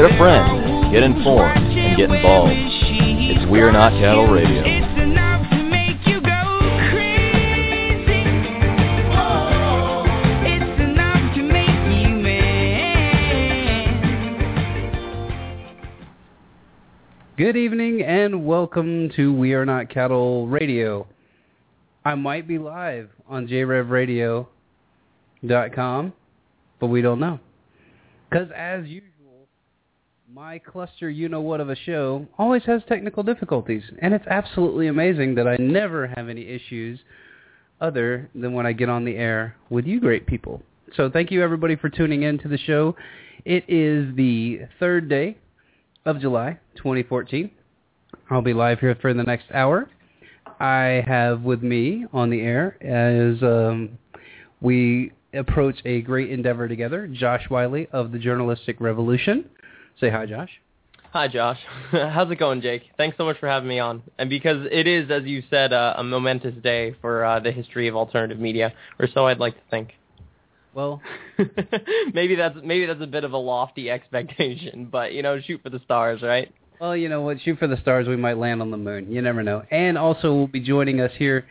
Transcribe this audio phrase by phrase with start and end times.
[0.00, 2.54] get a friend, get informed, and get involved.
[2.54, 4.62] It's We're Not Cattle Radio.
[17.36, 21.06] Good evening and welcome to We Are Not Cattle Radio.
[22.06, 26.12] I might be live on jrevradio.com,
[26.80, 27.38] but we don't know.
[28.30, 29.10] Because as usual,
[30.32, 35.48] my cluster you-know-what of a show always has technical difficulties, and it's absolutely amazing that
[35.48, 37.00] I never have any issues
[37.80, 40.62] other than when I get on the air with you great people.
[40.94, 42.94] So thank you everybody for tuning in to the show.
[43.44, 45.36] It is the third day
[46.04, 47.50] of July 2014.
[48.30, 49.90] I'll be live here for the next hour.
[50.60, 53.98] I have with me on the air as um,
[54.60, 59.46] we approach a great endeavor together, Josh Wiley of the Journalistic Revolution.
[60.00, 60.50] Say hi, Josh.
[61.12, 61.58] Hi, Josh.
[61.90, 62.82] How's it going, Jake?
[62.96, 64.02] Thanks so much for having me on.
[64.18, 67.86] And because it is, as you said, uh, a momentous day for uh, the history
[67.88, 69.90] of alternative media, or so I'd like to think.
[70.72, 71.02] Well,
[72.14, 75.68] maybe that's maybe that's a bit of a lofty expectation, but you know, shoot for
[75.68, 76.50] the stars, right?
[76.80, 77.40] Well, you know what?
[77.42, 78.08] Shoot for the stars.
[78.08, 79.12] We might land on the moon.
[79.12, 79.64] You never know.
[79.70, 81.44] And also, we'll be joining us here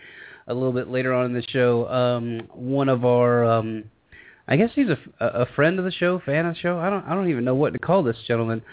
[0.48, 1.88] a little bit later on in the show.
[1.88, 3.84] Um, one of our, um,
[4.50, 6.80] I guess he's a, a friend of the show, fan of the show.
[6.80, 8.64] I don't I don't even know what to call this gentleman,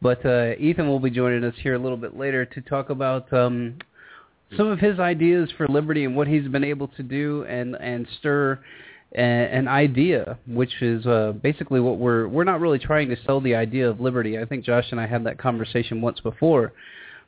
[0.00, 3.30] but uh, Ethan will be joining us here a little bit later to talk about
[3.32, 3.76] um,
[4.56, 8.08] some of his ideas for liberty and what he's been able to do and and
[8.18, 8.58] stir
[9.12, 13.54] an idea, which is uh, basically what we're we're not really trying to sell the
[13.54, 14.38] idea of liberty.
[14.38, 16.72] I think Josh and I had that conversation once before,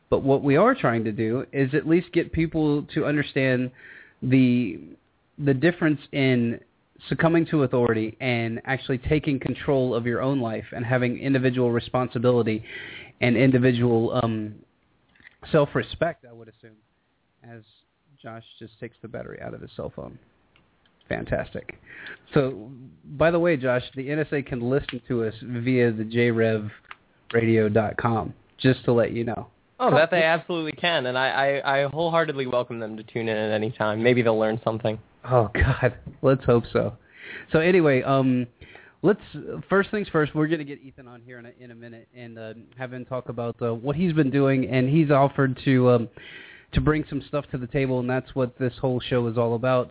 [0.08, 3.70] but what we are trying to do is at least get people to understand
[4.22, 4.80] the
[5.38, 6.60] the difference in
[7.08, 12.62] succumbing to authority and actually taking control of your own life and having individual responsibility
[13.20, 14.54] and individual um,
[15.50, 16.24] self-respect.
[16.28, 16.76] I would assume,
[17.42, 17.62] as
[18.22, 20.18] Josh just takes the battery out of his cell phone
[21.10, 21.78] fantastic.
[22.32, 22.70] So,
[23.04, 26.04] by the way, Josh, the NSA can listen to us via the
[27.32, 29.48] jrevradio.com, just to let you know.
[29.78, 33.36] Oh, that they absolutely can, and I, I, I wholeheartedly welcome them to tune in
[33.36, 34.02] at any time.
[34.02, 34.98] Maybe they'll learn something.
[35.30, 36.96] Oh God, let's hope so.
[37.52, 38.46] So anyway, um,
[39.02, 39.20] let's
[39.68, 40.34] first things first.
[40.34, 43.04] We're to get Ethan on here in a, in a minute and uh, have him
[43.04, 46.08] talk about uh, what he's been doing, and he's offered to um,
[46.72, 49.54] to bring some stuff to the table, and that's what this whole show is all
[49.54, 49.90] about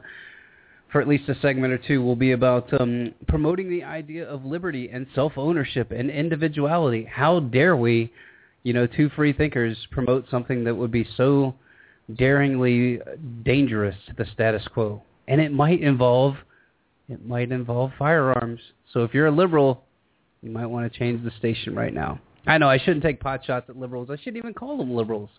[0.92, 4.44] for at least a segment or two will be about um, promoting the idea of
[4.44, 7.08] liberty and self-ownership and individuality.
[7.10, 8.12] How dare we,
[8.64, 11.54] you know, two free thinkers promote something that would be so
[12.16, 13.00] daringly
[13.44, 15.04] dangerous to the status quo?
[15.30, 16.36] And it might involve,
[17.08, 18.60] it might involve firearms.
[18.92, 19.84] So if you're a liberal,
[20.42, 22.20] you might want to change the station right now.
[22.48, 24.10] I know I shouldn't take pot shots at liberals.
[24.10, 25.30] I shouldn't even call them liberals.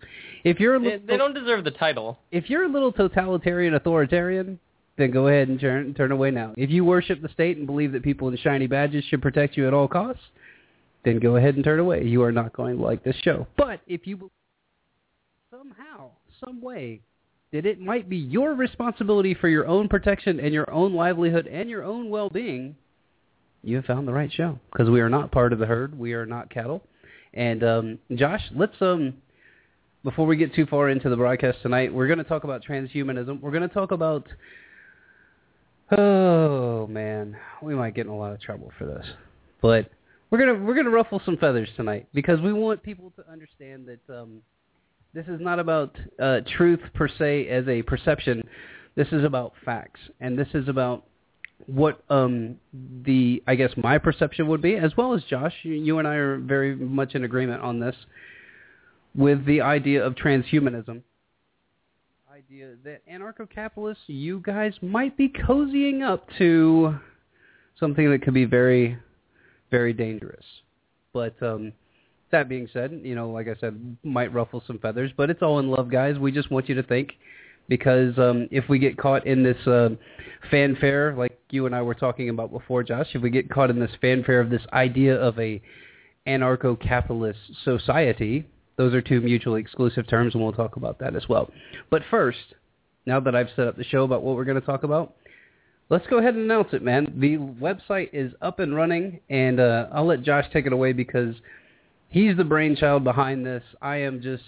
[0.44, 2.18] If you're a li- they, they don't deserve the title.
[2.30, 4.60] If you're a little totalitarian authoritarian,
[4.96, 6.54] then go ahead and turn turn away now.
[6.56, 9.66] If you worship the state and believe that people in shiny badges should protect you
[9.66, 10.22] at all costs,
[11.04, 12.04] then go ahead and turn away.
[12.04, 13.46] You are not going to like this show.
[13.56, 14.30] But if you
[15.50, 16.10] somehow,
[16.44, 17.00] some way,
[17.52, 21.68] that it might be your responsibility for your own protection and your own livelihood and
[21.68, 22.76] your own well-being,
[23.62, 25.98] you have found the right show because we are not part of the herd.
[25.98, 26.82] We are not cattle.
[27.34, 29.14] And um, Josh, let's um,
[30.02, 33.40] before we get too far into the broadcast tonight, we're going to talk about transhumanism.
[33.40, 34.26] We're going to talk about
[35.92, 39.04] Oh man, we might get in a lot of trouble for this,
[39.60, 39.90] but
[40.30, 44.14] we're gonna we're gonna ruffle some feathers tonight because we want people to understand that
[44.20, 44.40] um,
[45.12, 48.46] this is not about uh, truth per se as a perception.
[48.96, 51.04] This is about facts, and this is about
[51.66, 52.56] what um,
[53.04, 55.54] the I guess my perception would be, as well as Josh.
[55.62, 57.96] You, and I are very much in agreement on this
[59.14, 61.02] with the idea of transhumanism
[62.50, 66.98] idea that anarcho-capitalists, you guys might be cozying up to
[67.78, 68.98] something that could be very,
[69.70, 70.44] very dangerous.
[71.12, 71.72] But um,
[72.32, 75.58] that being said, you know, like I said, might ruffle some feathers, but it's all
[75.58, 76.18] in love, guys.
[76.18, 77.12] We just want you to think
[77.68, 79.90] because um, if we get caught in this uh,
[80.50, 83.78] fanfare, like you and I were talking about before, Josh, if we get caught in
[83.78, 85.62] this fanfare of this idea of a
[86.26, 91.50] anarcho-capitalist society, those are two mutually exclusive terms, and we'll talk about that as well.
[91.90, 92.38] But first,
[93.06, 95.14] now that I've set up the show about what we're going to talk about,
[95.90, 97.12] let's go ahead and announce it, man.
[97.18, 101.34] The website is up and running, and uh, I'll let Josh take it away because
[102.10, 103.62] he's the brainchild behind this.
[103.80, 104.44] I am just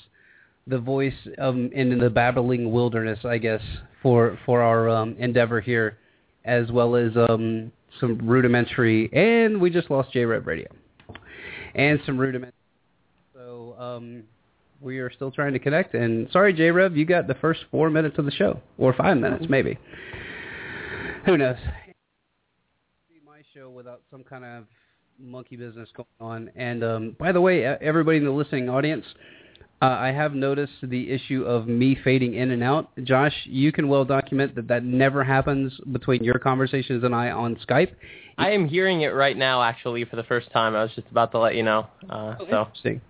[0.66, 3.62] the voice um, in the babbling wilderness, I guess,
[4.02, 5.98] for for our um, endeavor here,
[6.44, 9.10] as well as um, some rudimentary.
[9.12, 10.68] And we just lost J Rev Radio.
[11.74, 12.54] and some rudimentary.
[13.34, 14.24] So um,
[14.80, 15.94] we are still trying to connect.
[15.94, 19.16] And sorry, J Rev, you got the first four minutes of the show, or five
[19.16, 19.78] minutes maybe.
[21.26, 21.56] Who knows?
[23.24, 24.64] My show without some kind of
[25.22, 26.50] monkey business going on.
[26.56, 29.04] And um, by the way, everybody in the listening audience,
[29.80, 32.90] uh, I have noticed the issue of me fading in and out.
[33.04, 37.56] Josh, you can well document that that never happens between your conversations and I on
[37.68, 37.92] Skype.
[38.38, 40.74] I am hearing it right now, actually, for the first time.
[40.74, 41.86] I was just about to let you know.
[42.08, 42.60] Uh, oh, so.
[42.60, 43.00] Interesting.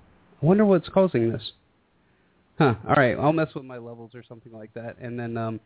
[0.43, 1.53] I wonder what's causing this.
[2.59, 2.75] Huh.
[2.89, 3.17] All right.
[3.19, 5.61] I'll mess with my levels or something like that, and then um,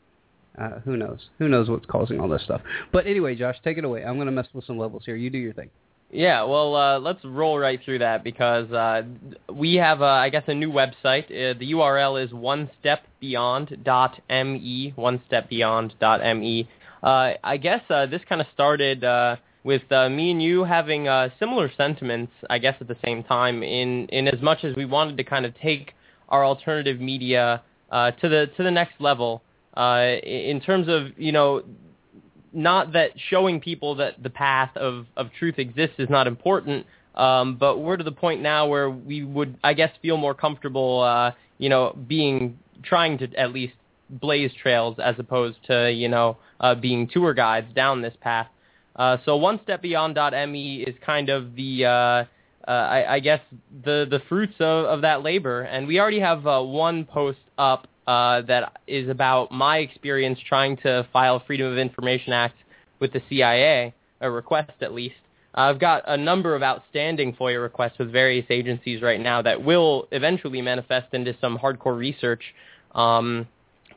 [0.59, 1.29] uh, who knows?
[1.39, 2.61] Who knows what's causing all this stuff?
[2.93, 4.05] But anyway, Josh, take it away.
[4.05, 5.17] I'm going to mess with some levels here.
[5.17, 5.71] You do your thing.
[6.11, 9.03] Yeah, well, uh, let's roll right through that because uh,
[9.53, 11.25] we have, uh, I guess, a new website.
[11.25, 16.69] Uh, the URL is onestepbeyond.me, onestepbeyond.me.
[17.03, 19.03] Uh, I guess uh, this kind of started
[19.65, 21.09] with me and you having
[21.41, 23.65] similar sentiments, I guess, at the same time.
[23.65, 25.95] In in as much as we wanted to kind of take
[26.29, 29.43] our alternative media to the to the next level
[29.77, 31.65] in terms of you know
[32.57, 37.57] not that showing people that the path of, of truth exists is not important, um,
[37.57, 41.33] but we're to the point now where we would, I guess, feel more comfortable, uh,
[41.59, 43.75] you know, being trying to at least
[44.09, 48.49] blaze trails as opposed to, you know, uh, being tour guides down this path.
[48.97, 52.25] Uh, so one step beyond.me is kind of the, uh, uh,
[52.71, 53.41] I, I guess,
[53.85, 57.87] the the fruits of, of that labor, and we already have uh, one post up
[58.07, 62.57] uh, that is about my experience trying to file Freedom of Information Act
[63.01, 65.17] with the CIA, a request at least.
[65.55, 70.07] I've got a number of outstanding FOIA requests with various agencies right now that will
[70.13, 72.43] eventually manifest into some hardcore research
[72.95, 73.49] um,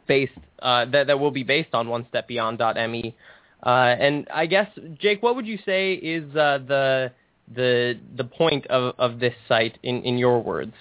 [0.07, 0.31] based
[0.62, 3.15] uh, that that will be based on OneStepBeyond.me.
[3.62, 4.69] Uh, and I guess
[5.00, 7.12] Jake, what would you say is uh, the
[7.53, 10.73] the the point of, of this site in, in your words?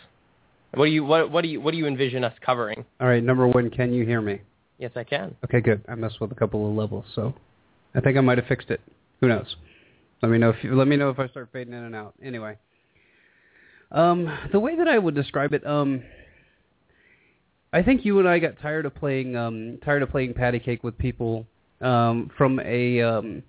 [0.74, 2.84] What do you what what do you what do you envision us covering?
[3.00, 4.40] All right, number one, can you hear me?
[4.78, 5.34] Yes, I can.
[5.44, 5.82] Okay, good.
[5.88, 7.34] I messed with a couple of levels, so
[7.94, 8.80] I think I might have fixed it.
[9.20, 9.56] Who knows?
[10.22, 12.14] Let me know if you, let me know if I start fading in and out.
[12.22, 12.56] Anyway,
[13.92, 16.02] um, the way that I would describe it, um,
[17.72, 20.84] I think you and I got tired of playing um, tired of playing patty cake
[20.84, 21.46] with people
[21.80, 23.42] um, from a um,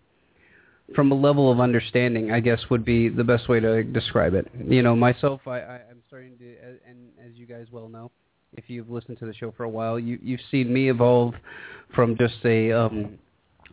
[0.95, 2.31] from a level of understanding.
[2.31, 4.47] I guess would be the best way to describe it.
[4.65, 6.55] You know, myself, I, I starting to,
[6.89, 8.09] and as you guys well know,
[8.53, 11.35] if you've listened to the show for a while, you you've seen me evolve
[11.93, 13.19] from just a um,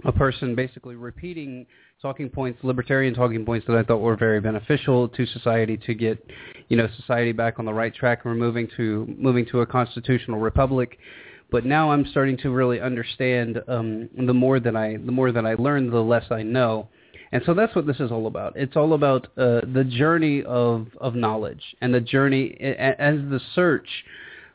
[0.05, 1.67] a person basically repeating
[2.03, 6.23] talking points, libertarian talking points that I thought were very beneficial to society to get,
[6.69, 9.67] you know, society back on the right track and we're moving to moving to a
[9.67, 10.99] constitutional republic.
[11.51, 15.47] But now I'm starting to really understand um, the more that I the more that
[15.47, 16.91] I learn, the less I know.
[17.33, 18.57] And so that's what this is all about.
[18.57, 23.89] It's all about uh, the journey of, of knowledge and the journey as the search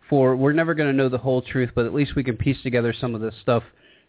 [0.10, 2.62] for, we're never going to know the whole truth, but at least we can piece
[2.64, 3.64] together some of this stuff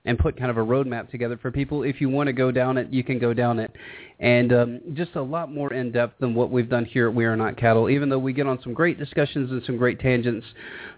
[0.05, 1.85] and put kind of a roadmap together for people.
[1.85, 3.71] If you want to go down it, you can go down it.
[4.19, 7.37] And um, just a lot more in-depth than what we've done here at We Are
[7.37, 7.89] Not Cattle.
[7.89, 10.45] Even though we get on some great discussions and some great tangents,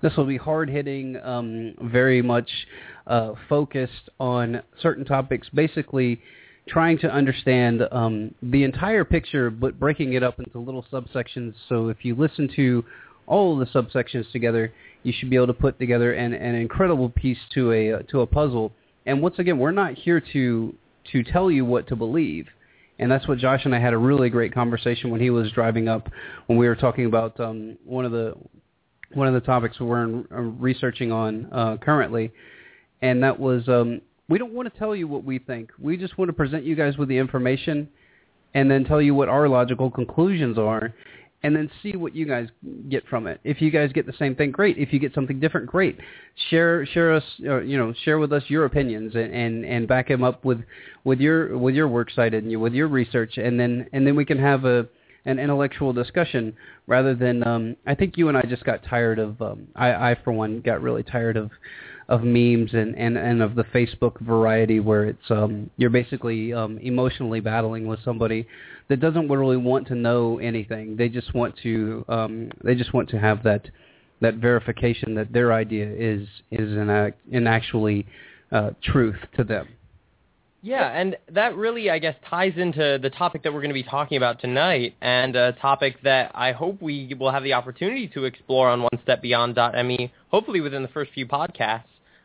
[0.00, 2.48] this will be hard-hitting, um, very much
[3.06, 6.22] uh, focused on certain topics, basically
[6.68, 11.54] trying to understand um, the entire picture, but breaking it up into little subsections.
[11.68, 12.84] So if you listen to
[13.26, 17.10] all of the subsections together, you should be able to put together an, an incredible
[17.10, 18.72] piece to a to a puzzle
[19.06, 20.74] and once again, we're not here to
[21.12, 22.46] to tell you what to believe.
[22.98, 25.88] And that's what Josh and I had a really great conversation when he was driving
[25.88, 26.08] up
[26.46, 28.34] when we were talking about um, one of the
[29.12, 32.32] one of the topics we're in, uh, researching on uh, currently,
[33.02, 35.70] and that was um, we don't want to tell you what we think.
[35.78, 37.88] We just want to present you guys with the information,
[38.54, 40.94] and then tell you what our logical conclusions are,
[41.42, 42.48] and then see what you guys
[42.88, 43.38] get from it.
[43.44, 44.78] If you guys get the same thing, great.
[44.78, 45.98] If you get something different, great.
[46.48, 50.08] Share share us uh, you know share with us your opinions and, and and back
[50.08, 50.62] them up with
[51.04, 54.24] with your with your works cited and with your research, and then and then we
[54.24, 54.88] can have a
[55.26, 56.54] an intellectual discussion
[56.86, 60.16] rather than um I think you and I just got tired of um I I
[60.24, 61.50] for one got really tired of
[62.08, 66.78] of memes and, and, and of the Facebook variety where it's um, you're basically um,
[66.78, 68.46] emotionally battling with somebody
[68.88, 70.96] that doesn't really want to know anything.
[70.96, 73.66] They just want to um, they just want to have that
[74.20, 78.06] that verification that their idea is is in, a, in actually
[78.52, 79.68] uh, truth to them.
[80.64, 83.82] Yeah, and that really, I guess, ties into the topic that we're going to be
[83.82, 88.24] talking about tonight, and a topic that I hope we will have the opportunity to
[88.24, 91.82] explore on OneStepBeyond.me, hopefully within the first few podcasts.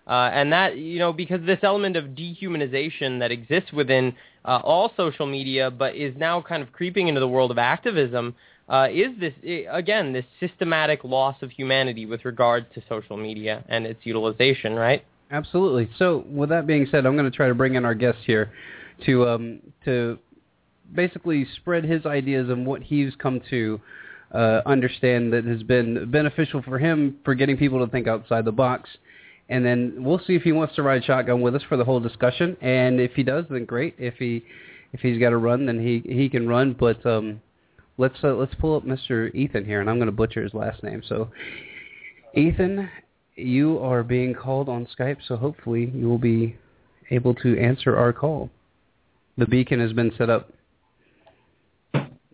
[0.09, 4.91] Uh, and that, you know, because this element of dehumanization that exists within uh, all
[4.97, 8.33] social media, but is now kind of creeping into the world of activism,
[8.67, 9.33] uh, is this
[9.71, 15.05] again this systematic loss of humanity with regard to social media and its utilization, right?
[15.31, 15.87] Absolutely.
[15.97, 18.51] So, with that being said, I'm going to try to bring in our guest here
[19.05, 20.17] to um, to
[20.93, 23.79] basically spread his ideas and what he's come to
[24.33, 28.51] uh, understand that has been beneficial for him for getting people to think outside the
[28.51, 28.89] box.
[29.49, 31.99] And then we'll see if he wants to ride shotgun with us for the whole
[31.99, 32.55] discussion.
[32.61, 33.95] And if he does, then great.
[33.97, 34.43] If he
[34.93, 36.75] if he's got to run, then he he can run.
[36.79, 37.41] But um,
[37.97, 39.33] let's uh, let's pull up Mr.
[39.33, 41.01] Ethan here, and I'm going to butcher his last name.
[41.07, 41.29] So,
[42.35, 42.89] Ethan,
[43.35, 46.55] you are being called on Skype, so hopefully you will be
[47.11, 48.49] able to answer our call.
[49.37, 50.51] The beacon has been set up.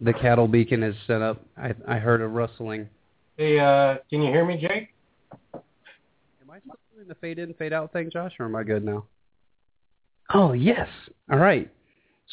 [0.01, 1.41] The cattle beacon is set up.
[1.57, 2.89] I I heard a rustling.
[3.37, 4.89] Hey, uh, can you hear me, Jake?
[6.95, 8.83] Am I still doing the fade in, fade out thing, Josh, or am I good
[8.83, 9.05] now?
[10.33, 10.87] Oh yes.
[11.31, 11.69] All right.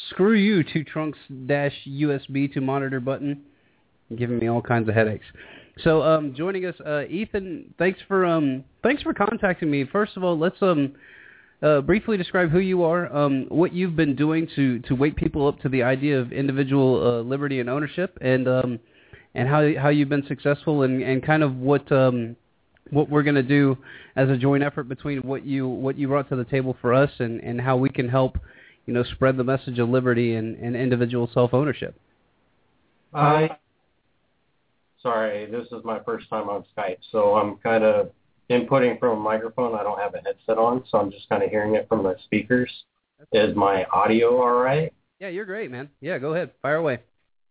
[0.09, 3.41] Screw you, two trunks dash USB to monitor button,
[4.17, 5.25] giving me all kinds of headaches.
[5.83, 7.73] So, um, joining us, uh, Ethan.
[7.77, 9.85] Thanks for um, thanks for contacting me.
[9.85, 10.93] First of all, let's um,
[11.61, 15.47] uh, briefly describe who you are, um, what you've been doing to to wake people
[15.47, 18.79] up to the idea of individual uh, liberty and ownership, and um,
[19.35, 22.35] and how how you've been successful, and, and kind of what um,
[22.93, 23.77] what we're going to do
[24.15, 27.09] as a joint effort between what you what you brought to the table for us,
[27.19, 28.37] and, and how we can help,
[28.85, 31.95] you know, spread the message of liberty and, and individual self ownership.
[33.13, 33.57] Hi.
[35.01, 38.11] Sorry, this is my first time on Skype, so I'm kind of
[38.49, 39.75] inputting from a microphone.
[39.75, 42.15] I don't have a headset on, so I'm just kind of hearing it from the
[42.23, 42.71] speakers.
[43.33, 44.93] Is my audio all right?
[45.19, 45.89] Yeah, you're great, man.
[45.99, 46.99] Yeah, go ahead, fire away.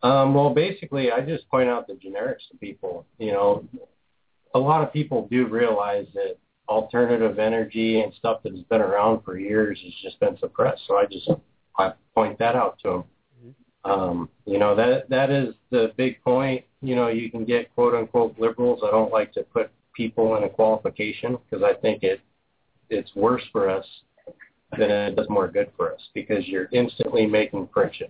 [0.02, 3.06] Um, well, basically, I just point out the generics to people.
[3.18, 3.64] You know,
[4.54, 6.36] a lot of people do realize that
[6.68, 10.82] alternative energy and stuff that has been around for years has just been suppressed.
[10.86, 11.28] So I just
[11.78, 13.04] I point that out to them.
[13.44, 13.90] Mm-hmm.
[13.90, 16.64] Um, you know that that is the big point.
[16.80, 18.80] You know, you can get quote unquote liberals.
[18.84, 22.20] I don't like to put people in a qualification because I think it
[22.90, 23.86] it's worse for us
[24.78, 28.08] than it does more good for us because you're instantly making friction.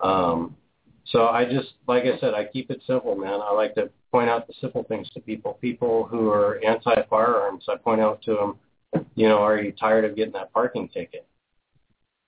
[0.00, 0.56] Um,
[1.06, 3.40] so I just, like I said, I keep it simple, man.
[3.40, 5.54] I like to point out the simple things to people.
[5.60, 10.16] People who are anti-firearms, I point out to them, you know, are you tired of
[10.16, 11.26] getting that parking ticket?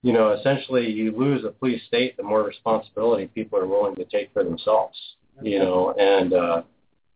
[0.02, 4.04] You know, essentially, you lose a police state, the more responsibility people are willing to
[4.04, 4.96] take for themselves.
[5.42, 6.62] You know, and uh,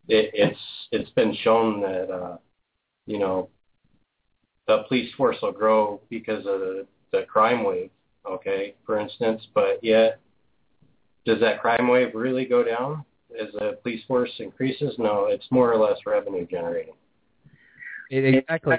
[0.09, 0.61] it, it's
[0.93, 2.37] it's been shown that uh,
[3.07, 3.49] you know
[4.69, 7.91] the police force will grow because of the, the crime wave.
[8.29, 10.21] Okay, for instance, but yet
[11.25, 13.05] does that crime wave really go down
[13.41, 14.95] as the police force increases?
[14.99, 16.95] No, it's more or less revenue generating.
[18.11, 18.77] Exactly.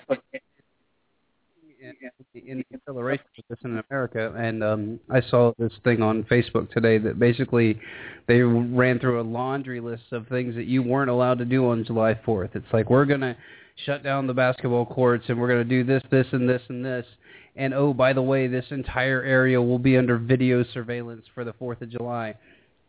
[2.46, 6.72] In, the acceleration of this in America, and um, I saw this thing on Facebook
[6.72, 7.78] today that basically
[8.28, 11.84] they ran through a laundry list of things that you weren't allowed to do on
[11.84, 12.56] July 4th.
[12.56, 13.36] It's like we're gonna
[13.86, 17.06] shut down the basketball courts, and we're gonna do this, this, and this, and this,
[17.56, 21.54] and oh, by the way, this entire area will be under video surveillance for the
[21.54, 22.36] 4th of July.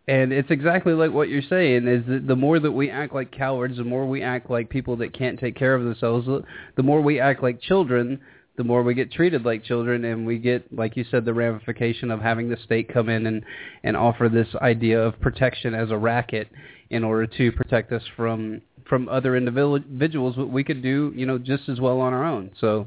[0.07, 3.31] And it's exactly like what you're saying is that the more that we act like
[3.31, 6.29] cowards, the more we act like people that can't take care of themselves,
[6.77, 8.21] the more we act like children,
[8.57, 12.11] the more we get treated like children and we get, like you said, the ramification
[12.11, 13.45] of having the state come in and,
[13.83, 16.49] and offer this idea of protection as a racket
[16.91, 21.39] in order to protect us from from other individuals what we could do, you know,
[21.39, 22.51] just as well on our own.
[22.61, 22.87] So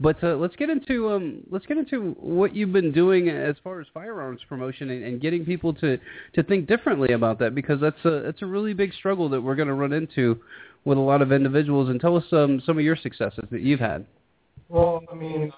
[0.00, 3.80] but uh, let's get into um, let's get into what you've been doing as far
[3.80, 5.98] as firearms promotion and, and getting people to,
[6.34, 9.54] to think differently about that because that's a that's a really big struggle that we're
[9.54, 10.40] going to run into
[10.84, 11.88] with a lot of individuals.
[11.88, 14.04] And tell us um, some of your successes that you've had.
[14.68, 15.52] Well, I mean,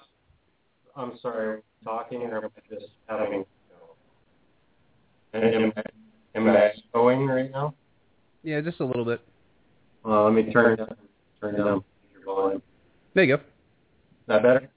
[0.95, 3.43] I'm sorry, talking or just having.
[5.33, 5.73] Am,
[6.35, 7.73] am I going right now?
[8.43, 9.19] Yeah, just a little bit.
[10.05, 10.95] Uh, let me turn it down.
[11.41, 11.83] Turn it down.
[13.15, 13.43] There you go
[14.27, 14.69] that better?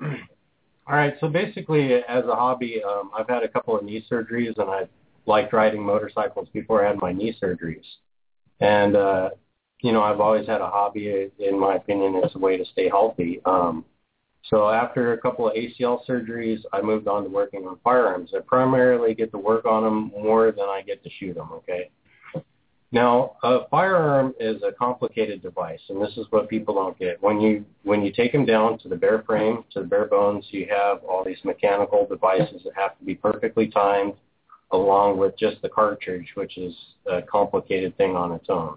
[0.02, 1.14] All right.
[1.20, 4.88] So basically, as a hobby, um, I've had a couple of knee surgeries, and I
[5.26, 7.84] liked riding motorcycles before I had my knee surgeries.
[8.60, 9.30] And uh,
[9.82, 11.30] you know, I've always had a hobby.
[11.38, 13.40] In my opinion, it's a way to stay healthy.
[13.44, 13.84] Um,
[14.44, 18.32] so after a couple of ACL surgeries, I moved on to working on firearms.
[18.34, 21.50] I primarily get to work on them more than I get to shoot them.
[21.52, 21.90] Okay.
[22.92, 27.22] Now, a firearm is a complicated device, and this is what people don't get.
[27.22, 30.44] When you when you take them down to the bare frame, to the bare bones,
[30.50, 34.14] you have all these mechanical devices that have to be perfectly timed,
[34.72, 36.74] along with just the cartridge, which is
[37.06, 38.76] a complicated thing on its own.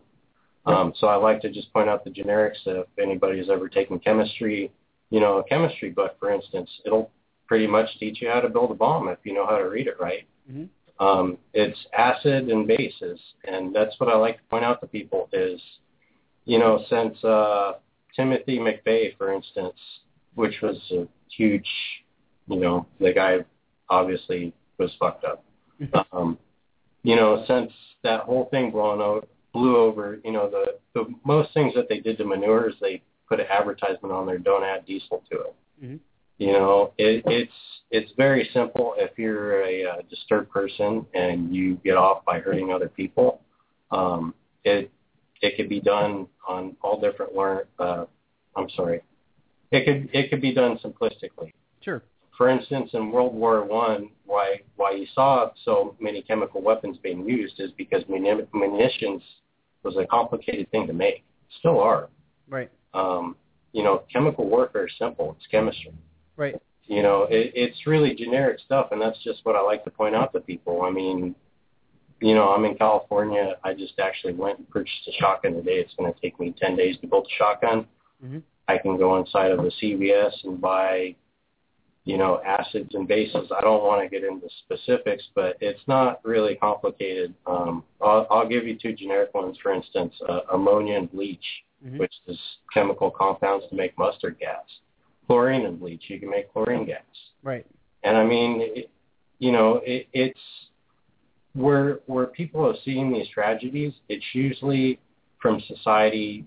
[0.66, 2.66] Um, so I like to just point out the generics.
[2.66, 4.72] If anybody's ever taken chemistry,
[5.10, 7.10] you know, a chemistry book, for instance, it'll
[7.48, 9.88] pretty much teach you how to build a bomb if you know how to read
[9.88, 10.26] it right.
[10.50, 10.66] Mm-hmm.
[11.00, 15.28] Um, it's acid and bases, and that's what I like to point out to people
[15.34, 15.60] is,
[16.46, 17.74] you know, since uh,
[18.16, 19.76] Timothy McVeigh, for instance,
[20.36, 21.68] which was a huge,
[22.48, 23.38] you know, the guy
[23.90, 25.44] obviously was fucked up.
[26.12, 26.38] um,
[27.04, 27.72] you know, since
[28.04, 32.00] that whole thing blown out, blew over, you know, the the most things that they
[32.00, 35.56] did to manures, they put an advertisement on there, don't add diesel to it.
[35.84, 36.00] Mhm.
[36.38, 37.54] You know, it, it's
[37.92, 38.96] it's very simple.
[38.98, 43.42] If you're a uh, disturbed person and you get off by hurting other people,
[43.92, 44.92] um, it
[45.42, 47.66] it could be done on all different learn.
[47.78, 48.06] Uh,
[48.56, 49.02] I'm sorry,
[49.72, 51.54] it could it could be done simplistically.
[51.82, 52.02] Sure.
[52.38, 57.28] For instance, in World War One, why why you saw so many chemical weapons being
[57.30, 59.22] used is because muni- munitions
[59.84, 61.24] was a complicated thing to make.
[61.60, 62.10] Still are.
[62.50, 62.72] Right.
[62.96, 63.36] Um,
[63.72, 65.36] you know, chemical warfare is simple.
[65.38, 65.94] It's chemistry.
[66.36, 66.56] Right.
[66.86, 70.16] You know, it, it's really generic stuff, and that's just what I like to point
[70.16, 70.82] out to people.
[70.82, 71.34] I mean,
[72.20, 73.56] you know, I'm in California.
[73.64, 75.80] I just actually went and purchased a shotgun today.
[75.80, 77.88] It's going to take me 10 days to build a shotgun.
[78.24, 78.44] Mhm.
[78.68, 81.16] I can go inside of a CVS and buy,
[82.06, 83.52] you know, acids and bases.
[83.52, 87.34] I don't want to get into specifics, but it's not really complicated.
[87.46, 91.46] Um, I'll, I'll give you two generic ones, for instance, uh, ammonia and bleach,
[91.86, 91.98] Mhm.
[92.00, 92.40] which is
[92.74, 94.64] chemical compounds to make mustard gas.
[95.28, 97.02] Chlorine and bleach, you can make chlorine gas.
[97.44, 97.66] Right.
[98.04, 98.90] And I mean, it,
[99.40, 100.40] you know, it, it's
[101.54, 103.94] where where people are seeing these tragedies.
[104.10, 105.00] It's usually
[105.42, 106.46] from society,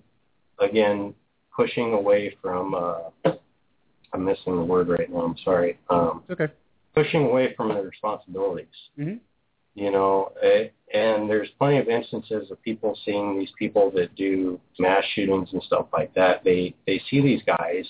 [0.59, 1.13] again,
[1.55, 2.75] pushing away from.
[2.75, 3.31] Uh,
[4.13, 5.19] I'm missing the word right now.
[5.19, 5.77] I'm sorry.
[5.89, 6.47] Um, okay.
[6.95, 8.67] pushing away from their responsibilities.
[8.97, 9.19] Mhm.
[9.75, 14.59] You know, eh, and there's plenty of instances of people seeing these people that do
[14.79, 16.43] mass shootings and stuff like that.
[16.43, 17.85] They they see these guys,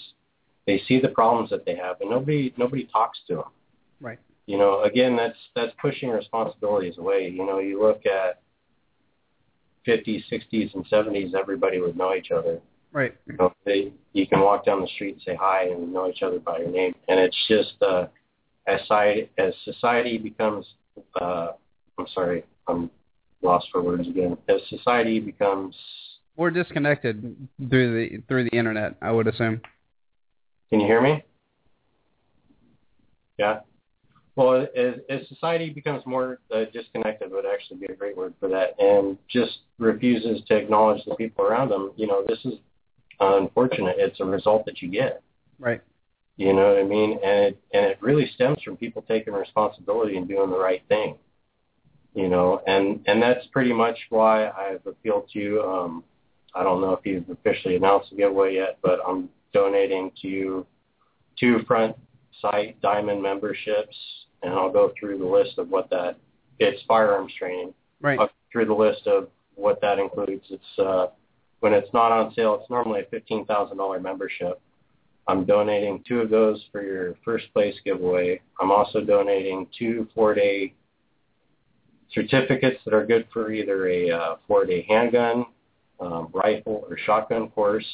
[0.67, 3.51] they see the problems that they have, and nobody nobody talks to them
[3.99, 4.19] Right.
[4.45, 8.41] you know again that's that's pushing responsibilities away you know you look at
[9.87, 12.59] 50s 60s and 70s everybody would know each other
[12.91, 13.15] Right.
[13.25, 16.21] you know they you can walk down the street and say hi and know each
[16.21, 18.07] other by your name and it's just uh
[18.67, 20.65] as society as society becomes
[21.21, 21.49] uh
[21.97, 22.89] i'm sorry i'm
[23.41, 25.75] lost for words again as society becomes
[26.35, 27.35] We're disconnected
[27.69, 28.95] through the through the internet.
[29.01, 29.61] I would assume.
[30.69, 31.23] Can you hear me?
[33.37, 33.59] Yeah.
[34.35, 38.47] Well, as, as society becomes more uh, disconnected, would actually be a great word for
[38.49, 42.53] that, and just refuses to acknowledge the people around them, you know, this is
[43.19, 43.95] unfortunate.
[43.97, 45.23] It's a result that you get.
[45.59, 45.81] Right.
[46.35, 47.13] You know what I mean?
[47.23, 51.17] And it and it really stems from people taking responsibility and doing the right thing.
[52.13, 55.61] You know, and and that's pretty much why I've appealed to.
[55.61, 56.03] Um,
[56.53, 60.65] I don't know if you've officially announced the giveaway yet, but I'm donating to
[61.39, 61.95] two Front
[62.41, 63.95] Sight diamond memberships,
[64.43, 66.17] and I'll go through the list of what that.
[66.59, 67.73] It's firearms training.
[67.99, 68.19] Right.
[68.19, 70.45] I'll go through the list of what that includes.
[70.49, 71.07] It's uh,
[71.61, 72.57] when it's not on sale.
[72.61, 74.61] It's normally a fifteen thousand dollar membership.
[75.27, 78.39] I'm donating two of those for your first place giveaway.
[78.61, 80.73] I'm also donating two four day
[82.13, 85.45] certificates that are good for either a uh, four day handgun,
[85.99, 87.85] um, rifle, or shotgun course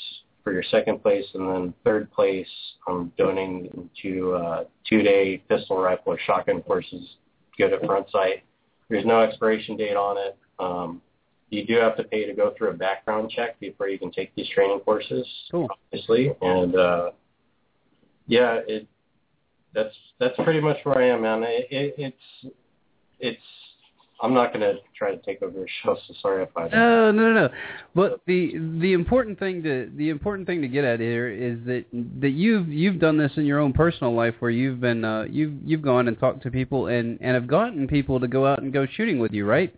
[0.44, 2.48] for your second place, and then third place,
[2.88, 7.16] I'm donating to uh, two day pistol, rifle, or shotgun courses
[7.58, 8.44] good at front sight.
[8.90, 10.38] There's no expiration date on it.
[10.60, 11.02] Um,
[11.50, 14.34] you do have to pay to go through a background check before you can take
[14.36, 15.70] these training courses, Cool.
[15.72, 16.32] obviously.
[16.42, 17.12] And uh,
[18.28, 18.88] yeah, it
[19.74, 21.44] that's that's pretty much where I am, man.
[21.44, 22.54] It, it, it's
[23.20, 23.42] it's
[24.22, 26.68] I'm not going to try to take over your show, so sorry if I.
[26.70, 27.50] No, no, no, no.
[27.96, 31.86] But the the important thing to the important thing to get at here is that
[32.22, 35.54] that you've you've done this in your own personal life where you've been uh, you've
[35.66, 38.72] you've gone and talked to people and and have gotten people to go out and
[38.72, 39.74] go shooting with you, right?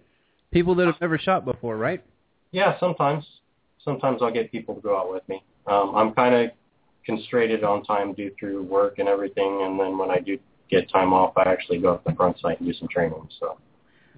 [0.51, 2.03] People that have never shot before, right?
[2.51, 3.25] Yeah, sometimes.
[3.83, 5.43] Sometimes I'll get people to go out with me.
[5.67, 6.51] Um, I'm kind of
[7.05, 11.13] constrained on time due through work and everything, and then when I do get time
[11.13, 13.27] off, I actually go up the Front Sight and do some training.
[13.39, 13.57] So.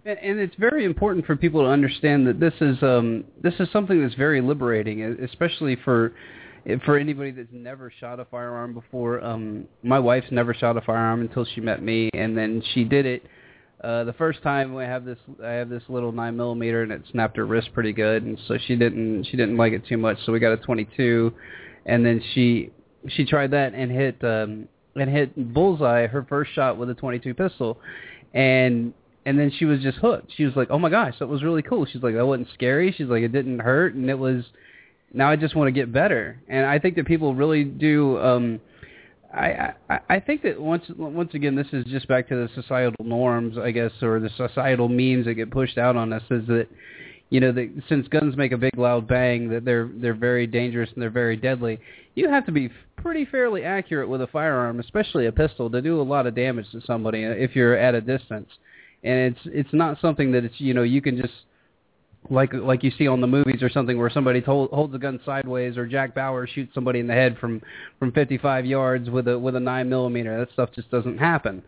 [0.07, 4.01] And, it's very important for people to understand that this is um, this is something
[4.01, 6.13] that's very liberating, especially for
[6.85, 9.21] for anybody that's never shot a firearm before.
[9.21, 13.05] Um, my wife's never shot a firearm until she met me, and then she did
[13.05, 13.23] it.
[13.83, 17.03] Uh, the first time I have this, I have this little nine millimeter, and it
[17.11, 20.17] snapped her wrist pretty good, and so she didn't, she didn't like it too much.
[20.25, 21.31] So we got a 22,
[21.85, 22.71] and then she,
[23.09, 27.33] she tried that and hit, um, and hit bullseye her first shot with a 22
[27.33, 27.79] pistol,
[28.33, 28.93] and
[29.27, 30.31] and then she was just hooked.
[30.37, 32.93] She was like, "Oh my gosh, that was really cool." She's like, "That wasn't scary."
[32.93, 34.45] She's like, "It didn't hurt," and it was.
[35.13, 38.17] Now I just want to get better, and I think that people really do.
[38.19, 38.61] um
[39.33, 43.03] I, I I think that once once again this is just back to the societal
[43.03, 46.67] norms, I guess, or the societal memes that get pushed out on us is that
[47.29, 50.89] you know that since guns make a big loud bang that they're they're very dangerous
[50.93, 51.79] and they're very deadly.
[52.15, 55.99] You have to be pretty fairly accurate with a firearm, especially a pistol, to do
[55.99, 58.49] a lot of damage to somebody if you're at a distance.
[59.03, 61.33] And it's it's not something that it's you know you can just
[62.29, 65.19] like like you see on the movies or something where somebody told, holds a gun
[65.25, 67.61] sideways or Jack Bauer shoots somebody in the head from
[67.99, 70.37] from 55 yards with a with a 9 millimeter.
[70.37, 71.63] That stuff just doesn't happen.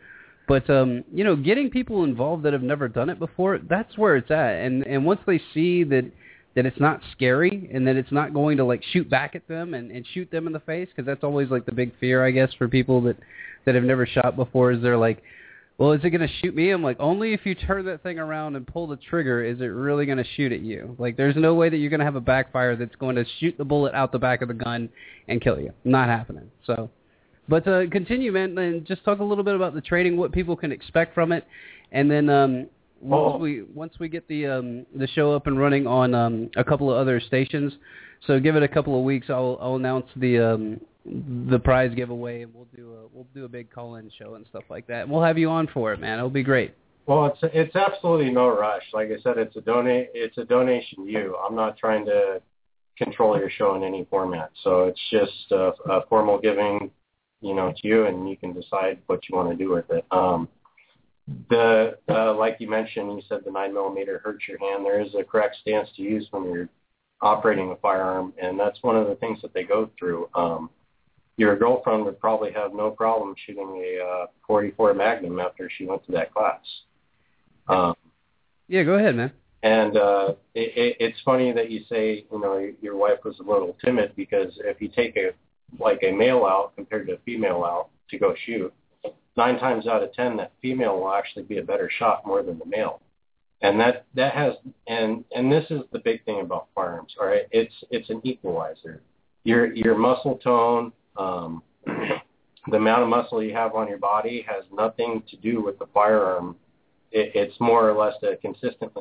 [0.47, 4.17] But um, you know, getting people involved that have never done it before, that's where
[4.17, 4.55] it's at.
[4.55, 6.11] And and once they see that
[6.55, 9.75] that it's not scary and that it's not going to like shoot back at them
[9.75, 12.31] and, and shoot them in the face because that's always like the big fear I
[12.31, 13.17] guess for people that
[13.65, 15.21] that have never shot before is they're like
[15.79, 16.71] well, is it going to shoot me?
[16.71, 19.65] I'm like, only if you turn that thing around and pull the trigger is it
[19.65, 20.93] really going to shoot at you.
[20.99, 23.57] Like, there's no way that you're going to have a backfire that's going to shoot
[23.57, 24.89] the bullet out the back of the gun
[25.29, 25.71] and kill you.
[25.85, 26.51] Not happening.
[26.65, 26.89] So,
[27.47, 30.57] but uh, continue, man, and just talk a little bit about the training, what people
[30.57, 31.47] can expect from it,
[31.93, 32.67] and then um,
[33.01, 36.49] once Well- we once we get the um, the show up and running on um,
[36.57, 37.73] a couple of other stations.
[38.27, 39.27] So give it a couple of weeks.
[39.29, 43.49] I'll I'll announce the um, the prize giveaway, and we'll do a we'll do a
[43.49, 45.03] big call-in show and stuff like that.
[45.03, 46.17] And we'll have you on for it, man.
[46.17, 46.73] It'll be great.
[47.05, 48.83] Well, it's it's absolutely no rush.
[48.93, 51.37] Like I said, it's a donate it's a donation to you.
[51.37, 52.41] I'm not trying to
[52.97, 54.51] control your show in any format.
[54.63, 56.91] So it's just a, a formal giving,
[57.41, 60.05] you know, to you, and you can decide what you want to do with it.
[60.11, 60.49] Um,
[61.49, 64.85] the uh, like you mentioned, you said the nine millimeter hurts your hand.
[64.85, 66.69] There is a correct stance to use when you're
[67.21, 70.29] operating a firearm, and that's one of the things that they go through.
[70.35, 70.69] Um,
[71.39, 76.05] your girlfriend would probably have no problem shooting a uh, 44 Magnum after she went
[76.05, 76.59] to that class.
[77.69, 77.95] Um,
[78.67, 79.31] Yeah, go ahead, man.
[79.63, 83.39] and uh, it, it, it's funny that you say, you know, your, your wife was
[83.39, 85.31] a little timid because if you take a
[85.79, 88.73] like a male out compared to a female out to go shoot,
[89.37, 92.59] nine times out of ten that female will actually be a better shot more than
[92.59, 93.01] the male.
[93.61, 94.53] And that that has
[94.87, 97.13] and and this is the big thing about firearms.
[97.19, 99.01] All right, it's it's an equalizer.
[99.45, 104.63] Your your muscle tone, um, the amount of muscle you have on your body has
[104.71, 106.55] nothing to do with the firearm.
[107.11, 108.91] It, it's more or less a consistent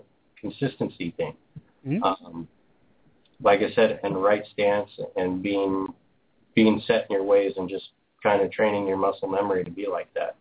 [0.41, 1.35] consistency thing.
[1.87, 2.03] Mhm.
[2.03, 2.49] Um,
[3.43, 5.87] like I said, and right stance and being
[6.55, 7.91] being set in your ways and just
[8.23, 10.35] kind of training your muscle memory to be like that.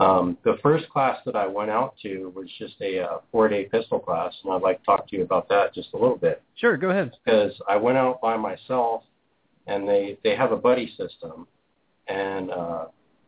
[0.00, 4.00] Um, the first class that I went out to was just a uh, four-day pistol
[4.00, 6.76] class, and I'd like to talk to you about that just a little bit Sure,
[6.76, 7.12] go ahead.
[7.24, 9.04] because I went out by myself,
[9.66, 11.46] and they they have a buddy system,
[12.08, 12.86] and uh,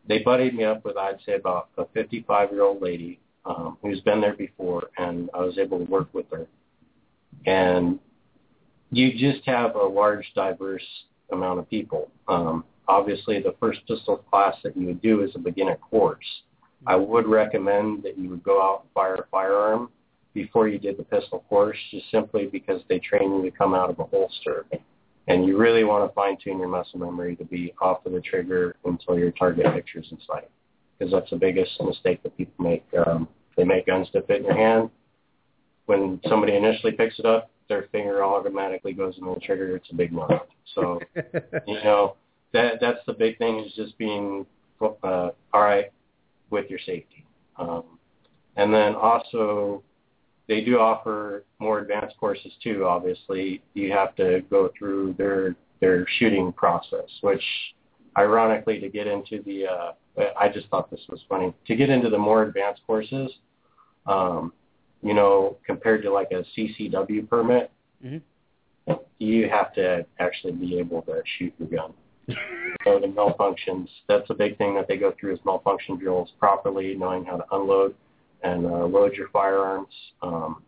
[0.09, 4.01] they buddied me up with I'd say about a 55 year old lady um, who's
[4.01, 6.47] been there before, and I was able to work with her,
[7.47, 7.99] and
[8.90, 10.87] you just have a large, diverse
[11.33, 12.11] amount of people.
[12.29, 16.25] Um, obviously, the first pistol class that you would do is a beginner course.
[16.87, 19.90] I would recommend that you would go out and fire a firearm
[20.35, 23.88] before you did the pistol course, just simply because they train you to come out
[23.88, 24.66] of a holster.
[25.26, 28.20] And you really want to fine tune your muscle memory to be off of the
[28.20, 30.50] trigger until your target picture's in sight.
[30.98, 32.84] Because that's the biggest mistake that people make.
[33.06, 34.90] Um, they make guns to fit in your hand.
[35.87, 39.76] When somebody initially picks it up, their finger automatically goes into the trigger.
[39.76, 40.28] It's a big no.
[40.74, 41.00] So
[41.66, 42.16] you know
[42.52, 44.46] that that's the big thing is just being
[44.80, 45.90] uh, all right
[46.50, 47.24] with your safety.
[47.58, 47.84] Um,
[48.56, 49.82] and then also
[50.48, 52.85] they do offer more advanced courses too.
[52.85, 57.42] Obviously, you have to go through their their shooting process, which
[58.16, 59.92] ironically to get into the uh,
[60.38, 63.30] I just thought this was funny to get into the more advanced courses.
[64.07, 64.52] Um,
[65.02, 67.70] you know, compared to like a CCW permit,
[68.04, 68.22] Mhm.
[69.18, 71.92] you have to actually be able to shoot your gun.
[72.85, 76.94] so the malfunctions, that's a big thing that they go through is malfunction drills properly,
[76.94, 77.94] knowing how to unload
[78.44, 79.92] and uh, load your firearms.
[80.22, 80.62] Um,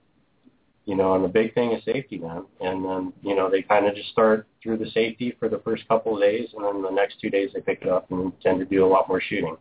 [0.86, 2.44] you know, and the big thing is safety, man.
[2.60, 5.86] And then, you know, they kind of just start through the safety for the first
[5.88, 8.60] couple of days, and then the next two days they pick it up and tend
[8.60, 9.56] to do a lot more shooting.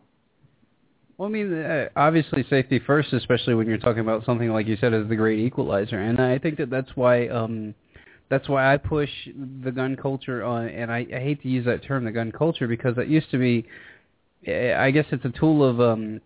[1.18, 4.76] Well, I mean, uh, obviously safety first, especially when you're talking about something like you
[4.76, 7.74] said as the great equalizer, and I think that that's why um,
[8.28, 9.10] that's why I push
[9.64, 12.68] the gun culture on, and I, I hate to use that term, the gun culture,
[12.68, 13.66] because that used to be,
[14.46, 16.20] eh, I guess it's a tool of um,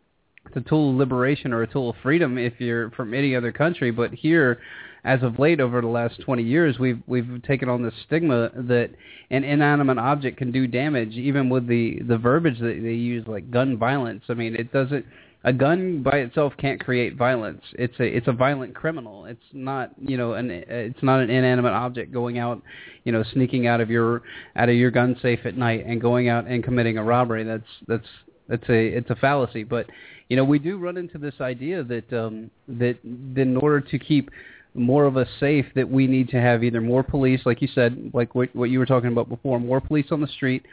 [0.47, 3.53] it's a tool of liberation or a tool of freedom if you're from any other
[3.53, 4.59] country, but here.
[5.03, 8.91] As of late, over the last 20 years, we've we've taken on this stigma that
[9.31, 13.51] an inanimate object can do damage, even with the the verbiage that they use, like
[13.51, 14.25] gun violence.
[14.29, 15.07] I mean, it doesn't
[15.43, 17.63] a gun by itself can't create violence.
[17.73, 19.25] It's a it's a violent criminal.
[19.25, 22.63] It's not you know an it's not an inanimate object going out,
[23.05, 24.23] you know, sneaking out of your
[24.57, 27.45] out of your gun safe at night and going out and committing a robbery.
[27.45, 28.07] That's that's
[28.49, 29.65] that's a it's a fallacy.
[29.65, 29.87] But
[30.31, 34.31] you know we do run into this idea that um, that, in order to keep
[34.75, 38.13] more of us safe that we need to have either more police, like you said,
[38.15, 40.65] like what, what you were talking about before, more police on the street,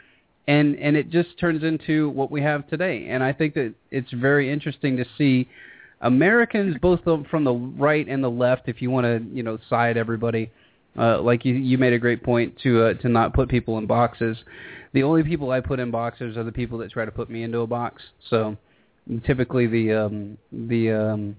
[0.46, 3.08] and and it just turns into what we have today.
[3.10, 5.48] And I think that it's very interesting to see
[6.02, 9.96] Americans, both from the right and the left, if you want to you know side
[9.96, 10.50] everybody.
[10.96, 13.86] Uh, like you, you made a great point to uh, to not put people in
[13.86, 14.36] boxes.
[14.92, 17.42] The only people I put in boxes are the people that try to put me
[17.42, 18.02] into a box.
[18.30, 18.56] So
[19.24, 21.36] typically the um, the um,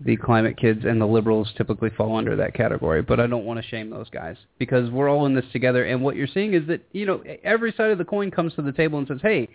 [0.00, 3.02] the climate kids and the liberals typically fall under that category.
[3.02, 5.84] But I don't want to shame those guys because we're all in this together.
[5.84, 8.62] And what you're seeing is that you know every side of the coin comes to
[8.62, 9.48] the table and says, "Hey,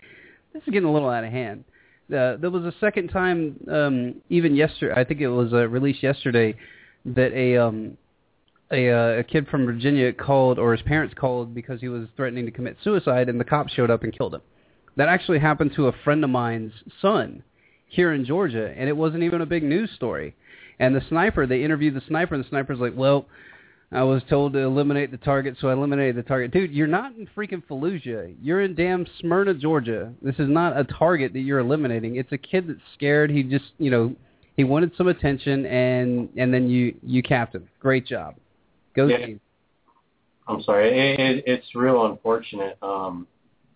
[0.52, 1.64] this is getting a little out of hand."
[2.08, 4.94] Uh, there was a second time, um, even yesterday.
[4.98, 6.54] I think it was uh, released yesterday
[7.04, 7.98] that a um,
[8.70, 12.44] a, uh, a kid from Virginia called, or his parents called because he was threatening
[12.46, 14.42] to commit suicide, and the cops showed up and killed him.
[14.96, 17.42] That actually happened to a friend of mine's son
[17.86, 20.34] here in Georgia, and it wasn't even a big news story.
[20.78, 23.26] And the sniper, they interviewed the sniper, and the sniper's like, "Well,
[23.90, 27.14] I was told to eliminate the target, so I eliminated the target." Dude, you're not
[27.16, 28.34] in freaking Fallujah.
[28.42, 30.12] You're in damn Smyrna, Georgia.
[30.22, 32.16] This is not a target that you're eliminating.
[32.16, 33.30] It's a kid that's scared.
[33.30, 34.14] He just, you know,
[34.56, 37.68] he wanted some attention, and and then you you capped him.
[37.80, 38.34] Great job.
[38.94, 39.26] Go yeah.
[39.26, 39.40] team.
[40.48, 40.88] I'm sorry.
[40.88, 42.78] It, it, it's real unfortunate.
[42.82, 43.26] Um,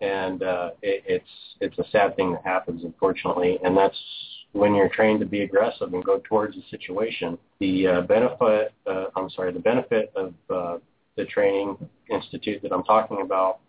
[0.03, 3.97] and uh, it, it's it's a sad thing that happens, unfortunately, and that's
[4.53, 7.39] when you're trained to be aggressive and go towards a situation.
[7.61, 10.79] The uh, benefit, uh, I'm sorry, the benefit of uh,
[11.17, 11.77] the training
[12.11, 13.61] institute that I'm talking about,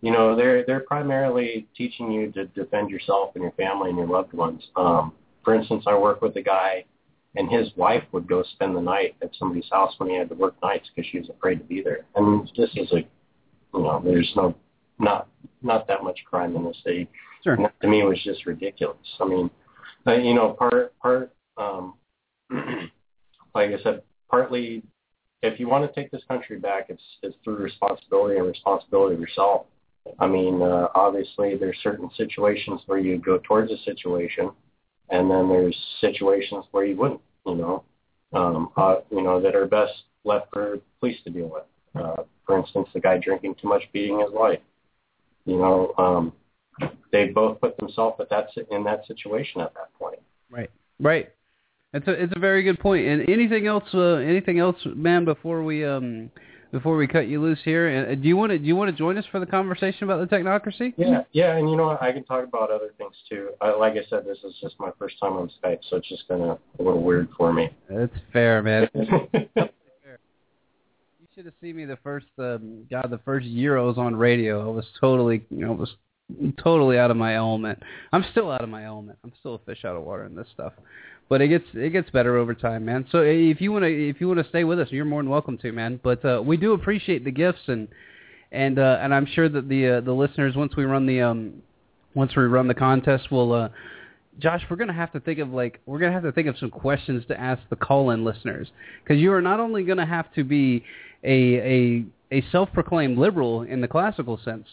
[0.00, 4.08] you know, they're they're primarily teaching you to defend yourself and your family and your
[4.08, 4.62] loved ones.
[4.76, 5.12] Um,
[5.44, 6.84] for instance, I work with a guy,
[7.34, 10.36] and his wife would go spend the night at somebody's house when he had to
[10.36, 12.06] work nights because she was afraid to be there.
[12.14, 12.98] And this is a,
[13.74, 14.54] you know, there's no
[15.00, 15.28] not
[15.62, 17.08] not that much crime in the city.
[17.42, 17.54] Sure.
[17.54, 18.96] And that to me it was just ridiculous.
[19.20, 19.50] I mean,
[20.06, 21.94] you know, part part um,
[23.54, 24.82] like I said, partly
[25.42, 29.20] if you want to take this country back, it's it's through responsibility and responsibility of
[29.20, 29.66] yourself.
[30.18, 34.50] I mean, uh, obviously there's certain situations where you go towards a situation,
[35.10, 37.20] and then there's situations where you wouldn't.
[37.46, 37.84] You know,
[38.32, 39.92] um, uh, you know that are best
[40.24, 41.64] left for police to deal with.
[41.94, 44.60] Uh, for instance, the guy drinking too much beating his wife.
[45.44, 46.32] You know, um,
[47.12, 50.20] they both put themselves at that in that situation at that point.
[50.50, 50.70] Right.
[50.98, 51.30] Right.
[51.92, 53.06] It's a it's a very good point.
[53.06, 53.84] And anything else?
[53.92, 55.24] Uh, anything else, man?
[55.24, 56.30] Before we um
[56.70, 58.96] before we cut you loose here, uh, do you want to do you want to
[58.96, 60.94] join us for the conversation about the technocracy?
[60.96, 62.02] Yeah, yeah, and you know what?
[62.02, 63.50] I can talk about other things too.
[63.60, 66.28] I, like I said, this is just my first time on Skype, so it's just
[66.28, 67.70] been a, a little weird for me.
[67.88, 68.88] That's fair, man.
[71.60, 74.66] seen me the first um, God the first year I was on radio.
[74.66, 75.94] I was totally you know was
[76.62, 77.82] totally out of my element.
[78.12, 79.18] I'm still out of my element.
[79.24, 80.72] I'm still a fish out of water in this stuff.
[81.28, 83.06] But it gets it gets better over time, man.
[83.12, 85.30] So if you want to if you want to stay with us, you're more than
[85.30, 86.00] welcome to, man.
[86.02, 87.88] But uh, we do appreciate the gifts and
[88.52, 91.62] and uh, and I'm sure that the uh, the listeners once we run the um
[92.14, 93.68] once we run the contest will uh
[94.38, 96.70] Josh, we're gonna have to think of like we're gonna have to think of some
[96.70, 98.70] questions to ask the call-in listeners
[99.04, 100.84] because you are not only gonna have to be
[101.24, 104.66] a a a self-proclaimed liberal in the classical sense,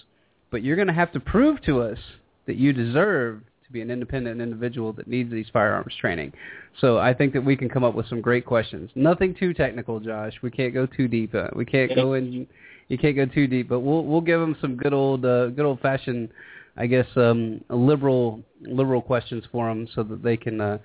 [0.52, 1.98] but you're gonna have to prove to us
[2.46, 6.32] that you deserve to be an independent individual that needs these firearms training.
[6.80, 8.90] So I think that we can come up with some great questions.
[8.96, 10.34] Nothing too technical, Josh.
[10.42, 11.36] We can't go too deep.
[11.36, 12.48] Uh, we can't go in.
[12.88, 15.66] You can't go too deep, but we'll we'll give them some good old uh, good
[15.66, 16.30] old fashioned
[16.78, 20.78] I guess, um, liberal liberal questions for them so that they can uh,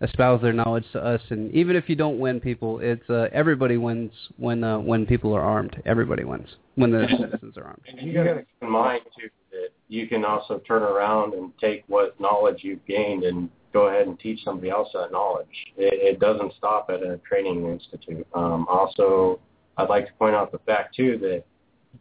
[0.00, 1.20] espouse their knowledge to us.
[1.30, 5.34] And even if you don't win, people, it's uh, everybody wins when uh, when people
[5.34, 5.80] are armed.
[5.84, 7.82] Everybody wins when the citizens are armed.
[7.88, 11.52] And you got to keep in mind too that you can also turn around and
[11.58, 15.46] take what knowledge you've gained and go ahead and teach somebody else that knowledge.
[15.76, 18.26] It, it doesn't stop at a training institute.
[18.34, 19.40] Um, also,
[19.76, 21.44] I'd like to point out the fact too that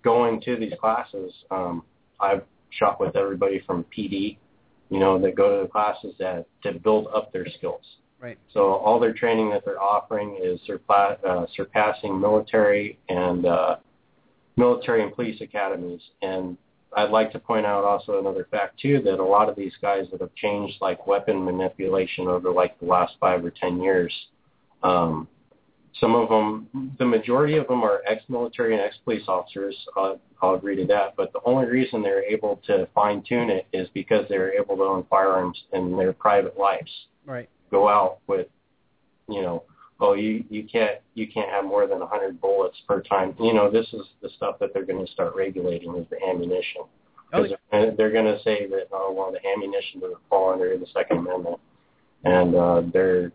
[0.03, 1.83] going to these classes, um,
[2.19, 4.37] I've shop with everybody from PD,
[4.89, 7.81] you know, that go to the classes that to build up their skills.
[8.19, 8.37] Right.
[8.51, 13.75] So all their training that they're offering is surpa- uh, surpassing military and uh,
[14.55, 16.01] military and police academies.
[16.21, 16.57] And
[16.95, 20.05] I'd like to point out also another fact too that a lot of these guys
[20.11, 24.13] that have changed like weapon manipulation over like the last five or ten years,
[24.81, 25.27] um,
[25.99, 29.75] some of them, the majority of them are ex-military and ex-police officers.
[29.95, 31.15] Uh, I'll agree to that.
[31.15, 34.83] But the only reason they're able to fine tune it is because they're able to
[34.83, 36.91] own firearms in their private lives.
[37.25, 37.49] Right.
[37.71, 38.47] Go out with,
[39.27, 39.63] you know,
[39.99, 43.35] oh, you you can't you can't have more than hundred bullets per time.
[43.39, 46.83] You know, this is the stuff that they're going to start regulating is the ammunition.
[47.33, 50.77] Oh, Because they're, they're going to say that oh well, the ammunition doesn't fall under
[50.77, 51.59] the Second Amendment,
[52.23, 53.31] and uh, there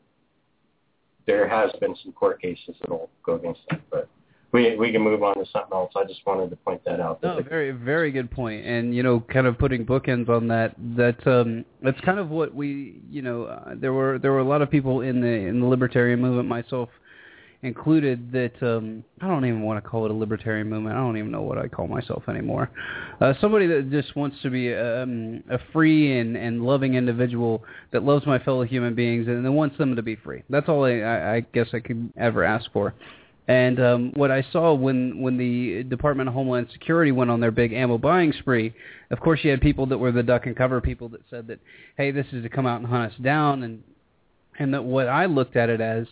[1.32, 4.08] there has been some court cases that'll go against that, but.
[4.52, 5.92] We we can move on to something else.
[5.96, 7.22] I just wanted to point that out.
[7.22, 8.66] No, very very good point.
[8.66, 10.74] And you know, kind of putting bookends on that.
[10.94, 14.44] That um, that's kind of what we, you know, uh, there were there were a
[14.44, 16.90] lot of people in the in the libertarian movement, myself
[17.62, 20.96] included, that um, I don't even want to call it a libertarian movement.
[20.96, 22.70] I don't even know what I call myself anymore.
[23.20, 28.02] Uh, somebody that just wants to be um, a free and and loving individual that
[28.02, 30.42] loves my fellow human beings and then wants them to be free.
[30.50, 32.94] That's all I, I, I guess I could ever ask for.
[33.48, 37.50] And um, what I saw when when the Department of Homeland Security went on their
[37.50, 38.72] big ammo buying spree,
[39.10, 41.58] of course you had people that were the duck and cover people that said that,
[41.96, 43.82] hey, this is to come out and hunt us down, and
[44.58, 46.06] and that what I looked at it as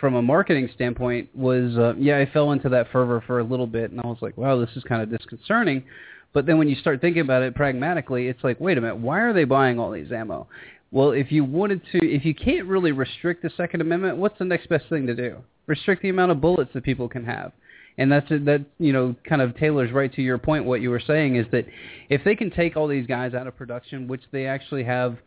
[0.00, 3.66] from a marketing standpoint was, uh, yeah, I fell into that fervor for a little
[3.66, 5.84] bit, and I was like, wow, this is kind of disconcerting.
[6.32, 9.20] But then when you start thinking about it pragmatically, it's like, wait a minute, why
[9.20, 10.46] are they buying all these ammo?
[10.90, 14.44] Well, if you wanted to, if you can't really restrict the Second Amendment, what's the
[14.44, 15.38] next best thing to do?
[15.66, 17.52] Restrict the amount of bullets that people can have.
[17.98, 20.64] And that's that you know kind of tailors right to your point.
[20.64, 21.66] What you were saying is that
[22.08, 25.18] if they can take all these guys out of production, which they actually have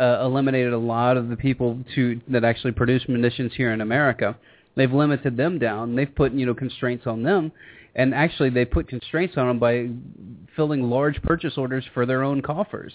[0.00, 4.36] uh, eliminated a lot of the people to that actually produce munitions here in America,
[4.76, 5.94] they've limited them down.
[5.94, 7.52] They've put you know constraints on them,
[7.94, 9.90] and actually they put constraints on them by
[10.56, 12.92] filling large purchase orders for their own coffers.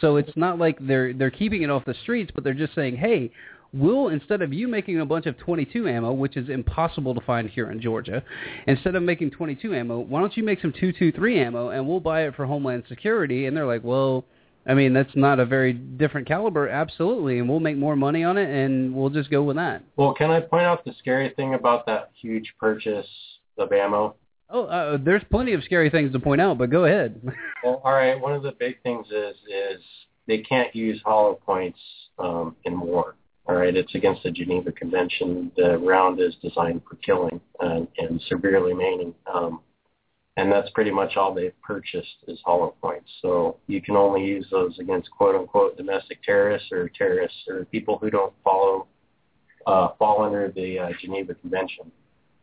[0.00, 2.96] So it's not like they're they're keeping it off the streets, but they're just saying,
[2.96, 3.30] hey,
[3.72, 7.48] we'll instead of you making a bunch of 22 ammo, which is impossible to find
[7.48, 8.22] here in Georgia,
[8.66, 12.22] instead of making 22 ammo, why don't you make some 223 ammo and we'll buy
[12.22, 13.46] it for Homeland Security?
[13.46, 14.24] And they're like, well,
[14.66, 18.38] I mean that's not a very different caliber, absolutely, and we'll make more money on
[18.38, 19.82] it, and we'll just go with that.
[19.96, 23.06] Well, can I point out the scary thing about that huge purchase
[23.58, 24.16] of ammo?
[24.50, 27.20] Oh, uh, there's plenty of scary things to point out, but go ahead.
[27.64, 28.20] Well, all right.
[28.20, 29.82] One of the big things is is
[30.26, 31.78] they can't use hollow points
[32.18, 33.16] um, in war.
[33.46, 35.52] All right, it's against the Geneva Convention.
[35.56, 39.60] The round is designed for killing and, and severely maiming, um,
[40.36, 43.08] and that's pretty much all they've purchased is hollow points.
[43.22, 47.98] So you can only use those against quote unquote domestic terrorists or terrorists or people
[47.98, 48.86] who don't follow
[49.66, 51.90] uh, fall under the uh, Geneva Convention.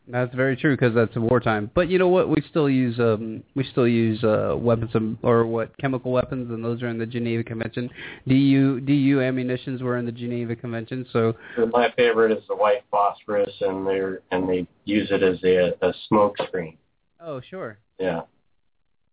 [0.07, 1.69] That's very true because that's wartime.
[1.75, 2.27] But you know what?
[2.27, 6.65] We still use um, we still use uh, weapons of, or what chemical weapons, and
[6.65, 7.89] those are in the Geneva Convention.
[8.27, 11.05] DU DU ammunitions were in the Geneva Convention.
[11.13, 11.35] So
[11.71, 14.01] my favorite is the white phosphorus, and they
[14.31, 16.77] and they use it as a, a smoke screen.
[17.23, 18.21] Oh sure, Yeah.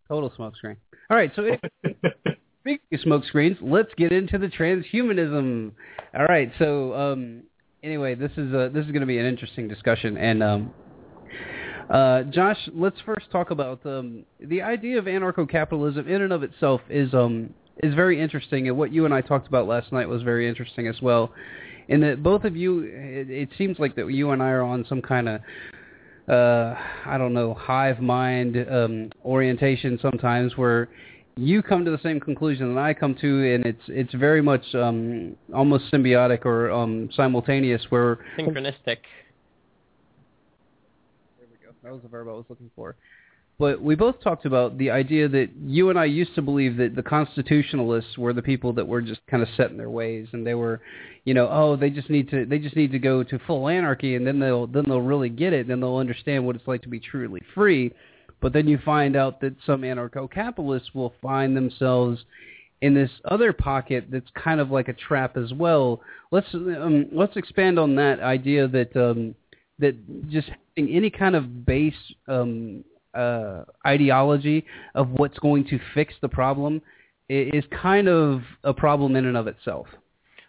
[0.07, 0.77] total smoke screen.
[1.09, 1.43] All right, so
[2.61, 5.71] speaking of smoke screens, let's get into the transhumanism.
[6.17, 7.43] All right, so um,
[7.83, 10.73] anyway, this is uh, this is going to be an interesting discussion, and um,
[11.89, 16.81] uh, Josh, let's first talk about um, the idea of anarcho-capitalism in and of itself
[16.89, 20.21] is um, is very interesting, and what you and I talked about last night was
[20.21, 21.31] very interesting as well.
[21.87, 24.85] In that both of you, it, it seems like that you and I are on
[24.87, 25.41] some kind of
[26.29, 30.89] uh, I don't know hive mind um, orientation sometimes where
[31.35, 34.63] you come to the same conclusion that I come to, and it's it's very much
[34.75, 37.81] um, almost symbiotic or um, simultaneous.
[37.89, 38.97] Where Synchronistic.
[41.37, 41.73] there we go.
[41.83, 42.95] That was the verb I was looking for.
[43.59, 46.95] But we both talked about the idea that you and I used to believe that
[46.95, 50.47] the constitutionalists were the people that were just kind of set in their ways, and
[50.47, 50.79] they were,
[51.25, 54.15] you know, oh, they just need to they just need to go to full anarchy,
[54.15, 56.81] and then they'll then they'll really get it, and then they'll understand what it's like
[56.83, 57.93] to be truly free.
[58.41, 62.23] But then you find out that some anarcho-capitalists will find themselves
[62.81, 65.99] in this other pocket that's kind of like a trap as well.
[66.31, 69.35] Let's um, let's expand on that idea that um,
[69.79, 69.97] that
[70.29, 71.93] just any kind of base
[72.29, 76.81] um, uh, ideology of what's going to fix the problem
[77.29, 79.87] is kind of a problem in and of itself.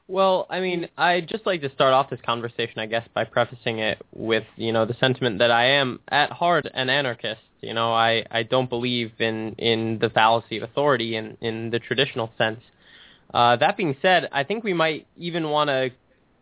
[0.09, 3.79] Well, I mean, I'd just like to start off this conversation, I guess, by prefacing
[3.79, 7.43] it with, you know, the sentiment that I am at heart an anarchist.
[7.61, 11.79] You know, I, I don't believe in, in the fallacy of authority in, in the
[11.79, 12.61] traditional sense.
[13.33, 15.91] Uh, that being said, I think we might even want to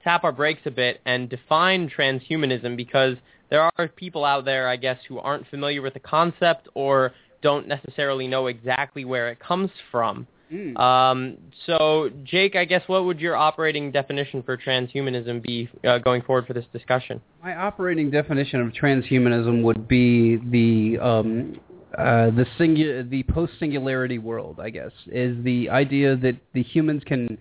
[0.02, 3.16] tap our brakes a bit and define transhumanism because
[3.50, 7.68] there are people out there, I guess, who aren't familiar with the concept or don't
[7.68, 10.26] necessarily know exactly where it comes from.
[10.52, 10.78] Mm.
[10.78, 11.36] Um,
[11.66, 16.46] so, Jake, I guess what would your operating definition for transhumanism be uh, going forward
[16.46, 17.20] for this discussion?
[17.42, 21.60] My operating definition of transhumanism would be the um,
[21.96, 24.58] uh, the singu- the post singularity world.
[24.58, 27.36] I guess is the idea that the humans can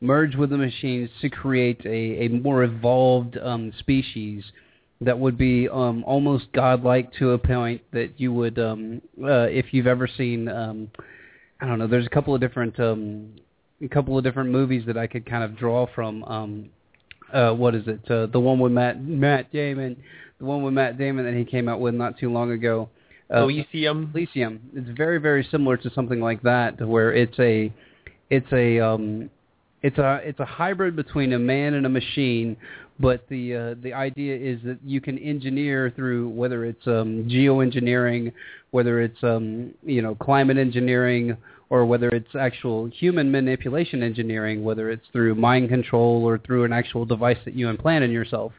[0.00, 4.44] merge with the machines to create a, a more evolved um, species
[5.00, 9.72] that would be um, almost godlike to a point that you would, um, uh, if
[9.72, 10.90] you've ever seen, um,
[11.60, 13.30] I don't know, there's a couple of different, um,
[13.82, 16.22] a couple of different movies that I could kind of draw from.
[16.24, 16.70] Um,
[17.32, 18.10] uh, what is it?
[18.10, 19.96] Uh, the one with Matt Matt Damon,
[20.38, 22.88] the one with Matt Damon that he came out with not too long ago.
[23.32, 24.10] Uh, Elysium.
[24.14, 24.60] Elysium.
[24.74, 27.72] It's very very similar to something like that, where it's a,
[28.30, 29.30] it's a um,
[29.82, 32.56] it's a it's a hybrid between a man and a machine,
[32.98, 38.32] but the uh, the idea is that you can engineer through whether it's um, geoengineering,
[38.72, 41.36] whether it's um, you know climate engineering,
[41.70, 46.72] or whether it's actual human manipulation engineering, whether it's through mind control or through an
[46.72, 48.52] actual device that you implant in yourself.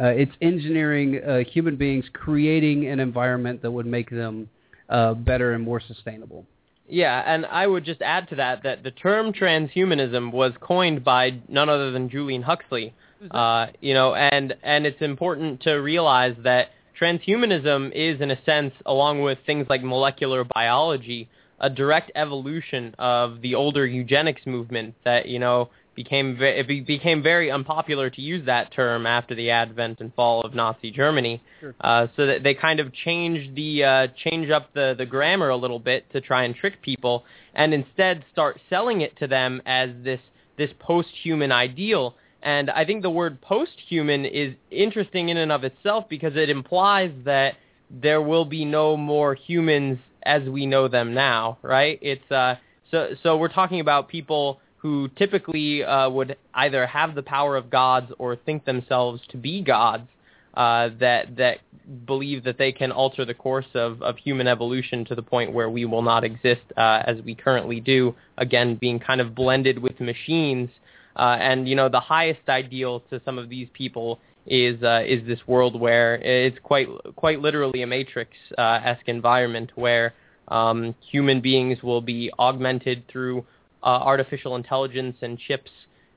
[0.00, 4.48] Uh, it's engineering uh, human beings, creating an environment that would make them
[4.88, 6.44] uh, better and more sustainable.
[6.88, 11.40] Yeah, and I would just add to that that the term transhumanism was coined by
[11.48, 12.94] none other than Julian Huxley.
[13.30, 16.68] Uh, you know, and and it's important to realize that
[17.00, 21.28] transhumanism is, in a sense, along with things like molecular biology,
[21.58, 26.80] a direct evolution of the older eugenics movement that you know became ve- it be-
[26.80, 31.42] became very unpopular to use that term after the advent and fall of Nazi Germany.
[31.60, 31.74] Sure.
[31.80, 35.56] Uh, so that they kind of changed the uh, change up the the grammar a
[35.56, 37.24] little bit to try and trick people,
[37.54, 40.20] and instead start selling it to them as this
[40.56, 42.14] this post-human ideal.
[42.42, 47.10] And I think the word post-human is interesting in and of itself because it implies
[47.24, 47.54] that
[47.90, 51.98] there will be no more humans as we know them now, right?
[52.02, 52.56] It's uh,
[52.90, 57.70] so so we're talking about people who typically uh, would either have the power of
[57.70, 60.06] gods or think themselves to be gods
[60.52, 61.60] uh, that that
[62.06, 65.70] believe that they can alter the course of, of human evolution to the point where
[65.70, 68.14] we will not exist uh, as we currently do.
[68.36, 70.68] Again, being kind of blended with machines,
[71.16, 75.26] uh, and you know the highest ideal to some of these people is uh, is
[75.26, 80.12] this world where it's quite quite literally a matrix uh, esque environment where
[80.48, 83.46] um, human beings will be augmented through
[83.88, 85.70] artificial intelligence and chips,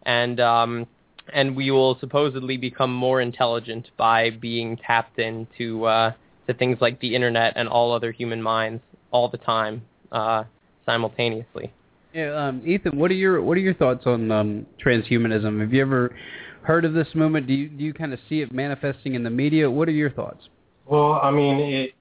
[0.04, 0.88] and um,
[1.34, 6.12] and we will supposedly become more intelligent by being tapped into uh,
[6.48, 10.44] to things like the internet and all other human minds all the time uh,
[10.86, 11.74] simultaneously.
[12.14, 15.60] Yeah, um, Ethan, what are your what are your thoughts on um, transhumanism?
[15.60, 16.16] Have you ever
[16.64, 17.48] heard of this movement?
[17.48, 19.70] Do you do you kind of see it manifesting in the media?
[19.70, 20.48] What are your thoughts?
[20.86, 21.94] Well, I mean, it,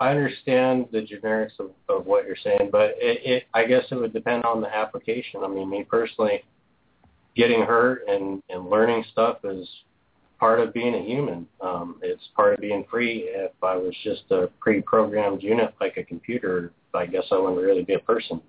[0.00, 3.96] I understand the generics of, of what you're saying, but it, it, I guess it
[3.96, 5.40] would depend on the application.
[5.42, 6.44] I mean, me personally,
[7.34, 9.68] getting hurt and, and learning stuff is
[10.38, 11.46] part of being a human.
[11.60, 13.24] Um, it's part of being free.
[13.28, 17.84] If I was just a pre-programmed unit like a computer, I guess I wouldn't really
[17.84, 18.40] be a person.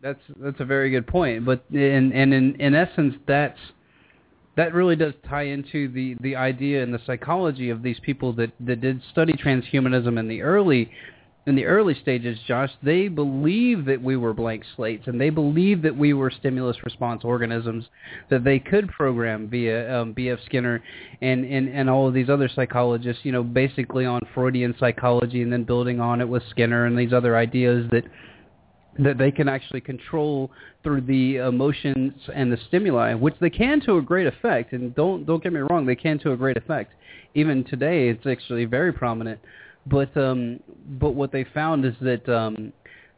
[0.00, 1.44] That's that's a very good point.
[1.44, 3.58] But in and in in essence, that's
[4.58, 8.50] that really does tie into the the idea and the psychology of these people that
[8.58, 10.90] that did study transhumanism in the early
[11.46, 15.82] in the early stages, Josh, they believed that we were blank slates, and they believed
[15.84, 17.86] that we were stimulus response organisms
[18.28, 20.40] that they could program via um, B.F.
[20.44, 20.82] Skinner
[21.22, 25.50] and, and and all of these other psychologists, you know, basically on Freudian psychology, and
[25.52, 28.04] then building on it with Skinner and these other ideas that
[28.98, 30.50] that they can actually control
[30.82, 34.72] through the emotions and the stimuli, which they can to a great effect.
[34.72, 36.92] And don't don't get me wrong, they can to a great effect.
[37.34, 39.40] Even today, it's actually very prominent.
[39.86, 40.60] But um,
[41.00, 42.72] but what they found is that um,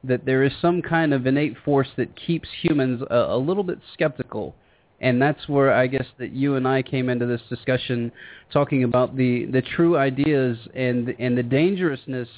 [0.04, 3.78] that there is some kind of innate force that keeps humans a, a little bit
[3.92, 4.54] skeptical.
[5.02, 8.12] And that's where I guess that you and I came into this discussion
[8.52, 12.28] talking about the, the true ideas and and the dangerousness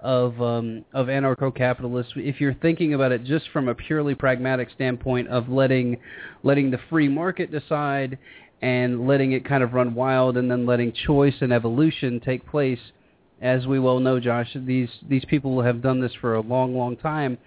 [0.00, 2.12] of um, of anarcho-capitalists.
[2.16, 5.98] If you're thinking about it just from a purely pragmatic standpoint of letting
[6.42, 8.18] letting the free market decide
[8.60, 12.80] and letting it kind of run wild, and then letting choice and evolution take place,
[13.40, 16.96] as we well know, Josh, these these people have done this for a long, long
[16.96, 17.38] time,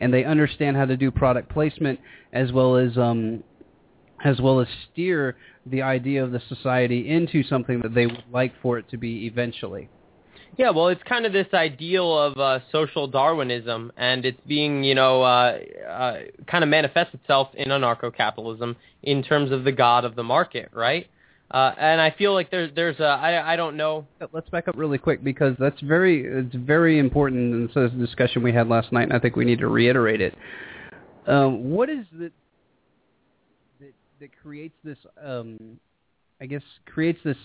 [0.00, 1.98] and they understand how to do product placement
[2.32, 3.42] as well as um,
[4.24, 5.36] as well as steer
[5.66, 9.26] the idea of the society into something that they would like for it to be
[9.26, 9.88] eventually.
[10.58, 14.94] Yeah, well, it's kind of this ideal of uh, social Darwinism, and it's being, you
[14.94, 20.14] know, uh, uh, kind of manifests itself in anarcho-capitalism in terms of the god of
[20.14, 21.06] the market, right?
[21.50, 24.06] Uh, and I feel like there's, there's a, I, I don't know.
[24.32, 28.42] Let's back up really quick because that's very, it's very important, and so this discussion
[28.42, 30.34] we had last night, and I think we need to reiterate it.
[31.26, 32.32] Um, what is that
[34.20, 34.98] that creates this?
[35.22, 35.78] Um,
[36.40, 37.36] I guess creates this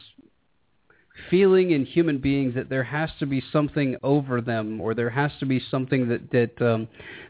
[1.29, 5.31] feeling in human beings that there has to be something over them, or there has
[5.39, 6.87] to be something that that um,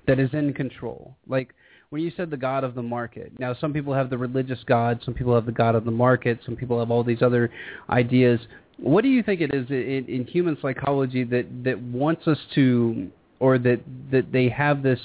[0.07, 1.15] that is in control.
[1.27, 1.53] Like
[1.89, 3.31] when you said the god of the market.
[3.39, 6.39] Now, some people have the religious god, some people have the god of the market,
[6.45, 7.49] some people have all these other
[7.89, 8.39] ideas.
[8.77, 13.09] What do you think it is in, in human psychology that that wants us to,
[13.39, 13.81] or that
[14.11, 14.99] that they have this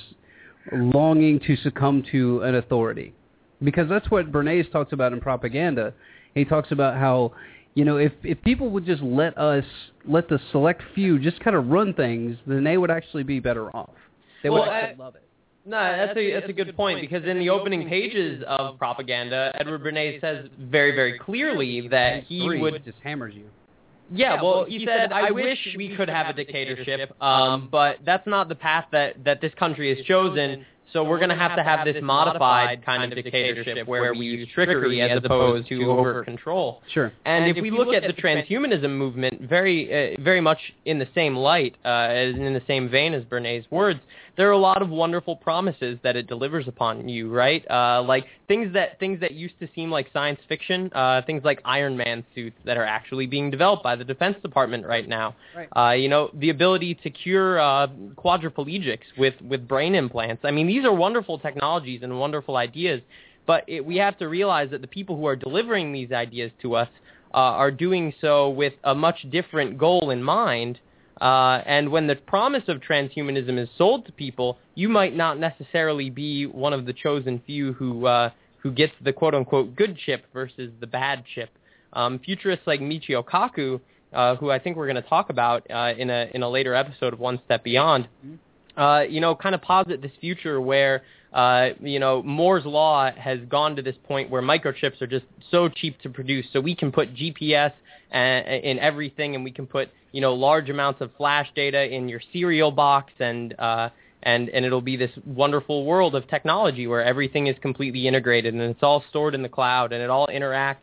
[0.73, 3.15] longing to succumb to an authority?
[3.63, 5.95] Because that's what Bernays talks about in propaganda.
[6.35, 7.33] He talks about how
[7.75, 9.65] you know, if if people would just let us
[10.07, 13.75] let the select few just kind of run things, then they would actually be better
[13.75, 13.91] off.
[14.43, 15.23] They Well, would actually I- love it.
[15.65, 19.83] No, that's a that's a good point because in the opening pages of propaganda, Edward
[19.85, 23.45] Bernays says very very clearly that he Three would just hammers you.
[24.15, 28.49] Yeah, well, he said, I wish we could have a dictatorship, um, but that's not
[28.51, 31.85] the path that, that this country has chosen, so we're going to have to have
[31.85, 36.83] this modified kind of dictatorship where we use trickery as opposed to over control.
[36.93, 37.13] Sure.
[37.25, 41.37] And if we look at the transhumanism movement very, uh, very much in the same
[41.37, 44.01] light, uh, in the same vein as Bernays' words,
[44.37, 47.69] there are a lot of wonderful promises that it delivers upon you, right?
[47.71, 51.61] Uh, like things that things that used to seem like science fiction, uh, things like
[51.65, 55.35] Iron Man suits that are actually being developed by the Defense Department right now.
[55.55, 55.69] Right.
[55.77, 60.45] Uh, you know, the ability to cure uh, quadriplegics with with brain implants.
[60.45, 63.03] I mean, these are wonderful technologies and wonderful ideas,
[63.47, 66.75] but it, we have to realize that the people who are delivering these ideas to
[66.75, 66.89] us
[67.35, 70.79] uh, are doing so with a much different goal in mind.
[71.23, 76.11] Uh, and when the promise of transhumanism is sold to people, you might not necessarily
[76.11, 80.25] be one of the chosen few who uh, who gets the quote unquote good chip
[80.33, 81.51] versus the bad chip.
[81.93, 83.81] Um, futurists like Michio Kaku,
[84.13, 86.75] uh, who I think we're going to talk about uh, in a in a later
[86.75, 88.09] episode of One Step Beyond,
[88.77, 91.03] uh, you know, kind of posit this future where,
[91.81, 96.01] you know, Moore's law has gone to this point where microchips are just so cheap
[96.01, 96.47] to produce.
[96.53, 97.73] So we can put GPS
[98.13, 102.21] in everything, and we can put, you know, large amounts of flash data in your
[102.33, 103.89] cereal box, and uh,
[104.23, 108.63] and and it'll be this wonderful world of technology where everything is completely integrated and
[108.63, 110.77] it's all stored in the cloud and it all interacts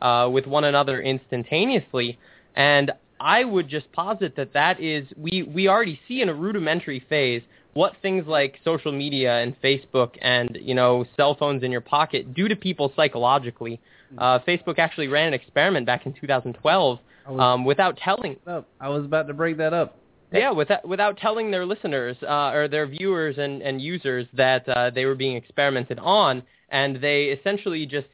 [0.00, 2.18] uh, with one another instantaneously.
[2.56, 7.04] And I would just posit that that is we we already see in a rudimentary
[7.08, 7.42] phase
[7.74, 12.34] what things like social media and Facebook and you know cell phones in your pocket
[12.34, 13.80] do to people psychologically.
[14.18, 16.98] Uh, Facebook actually ran an experiment back in 2012
[17.28, 18.36] was, um, without telling
[18.80, 19.98] I was about to bring that up.
[20.32, 24.90] yeah, without without telling their listeners uh, or their viewers and, and users that uh,
[24.90, 28.06] they were being experimented on, and they essentially just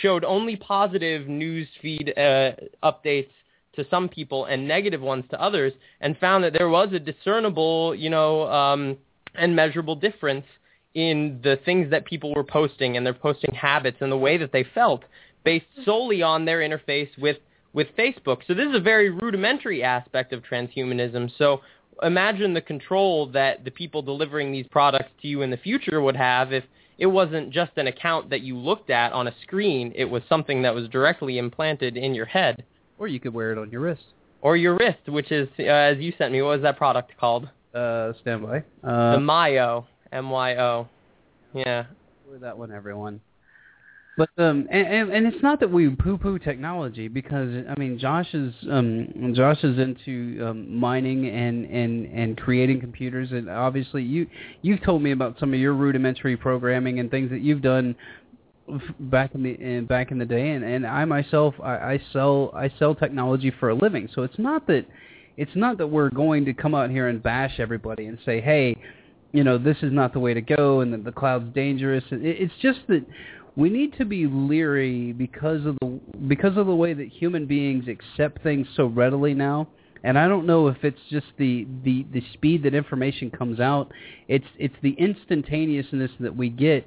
[0.00, 3.28] showed only positive news feed uh, updates
[3.76, 7.94] to some people and negative ones to others, and found that there was a discernible,
[7.94, 8.96] you know, um,
[9.34, 10.46] and measurable difference
[10.94, 14.50] in the things that people were posting and their posting habits and the way that
[14.52, 15.04] they felt
[15.44, 17.36] based solely on their interface with
[17.72, 18.38] with Facebook.
[18.48, 21.30] So this is a very rudimentary aspect of transhumanism.
[21.38, 21.60] So
[22.02, 26.16] imagine the control that the people delivering these products to you in the future would
[26.16, 26.64] have if
[26.98, 30.62] it wasn't just an account that you looked at on a screen, it was something
[30.62, 32.64] that was directly implanted in your head
[32.98, 34.02] Or you could wear it on your wrist.
[34.42, 37.48] or your wrist, which is uh, as you sent me, what was that product called?
[37.74, 38.64] Uh, stand by.
[38.82, 40.88] the Uh, Myo, M Y O.
[41.54, 41.84] Yeah.
[42.30, 43.20] with that one, everyone.
[44.20, 48.52] But um, and, and it's not that we poo-poo technology because I mean Josh is
[48.70, 53.30] um Josh is into um, mining and and and creating computers.
[53.32, 54.26] And obviously you
[54.60, 57.96] you've told me about some of your rudimentary programming and things that you've done
[59.00, 60.50] back in the in, back in the day.
[60.50, 64.06] And and I myself I, I sell I sell technology for a living.
[64.14, 64.84] So it's not that
[65.38, 68.76] it's not that we're going to come out here and bash everybody and say hey
[69.32, 72.04] you know this is not the way to go and that the cloud's dangerous.
[72.10, 73.04] It, it's just that
[73.60, 77.84] we need to be leery because of the because of the way that human beings
[77.88, 79.68] accept things so readily now
[80.02, 83.92] and I don't know if it's just the, the, the speed that information comes out.
[84.28, 86.86] It's it's the instantaneousness that we get.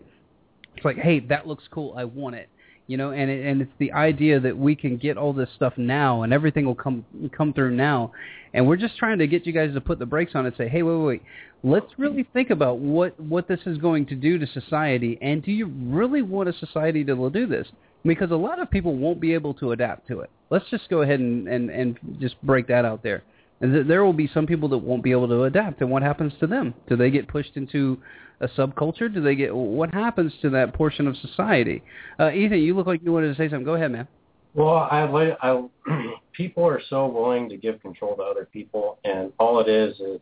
[0.76, 1.93] It's like, hey, that looks cool.
[1.95, 2.49] I want it.
[2.93, 5.73] You know, and it, and it's the idea that we can get all this stuff
[5.77, 7.03] now, and everything will come
[7.35, 8.11] come through now,
[8.53, 10.69] and we're just trying to get you guys to put the brakes on and say,
[10.69, 11.21] hey, wait, wait, wait,
[11.63, 15.51] let's really think about what what this is going to do to society, and do
[15.51, 17.65] you really want a society to do this?
[18.05, 20.29] Because a lot of people won't be able to adapt to it.
[20.51, 23.23] Let's just go ahead and and, and just break that out there.
[23.59, 26.03] And th- there will be some people that won't be able to adapt, and what
[26.03, 26.75] happens to them?
[26.87, 27.97] Do they get pushed into
[28.43, 29.11] a subculture?
[29.13, 31.81] Do they get what happens to that portion of society?
[32.19, 33.65] Uh, Ethan, you look like you wanted to say something.
[33.65, 34.07] Go ahead, man.
[34.53, 35.63] Well, I I
[36.33, 40.21] people are so willing to give control to other people, and all it is is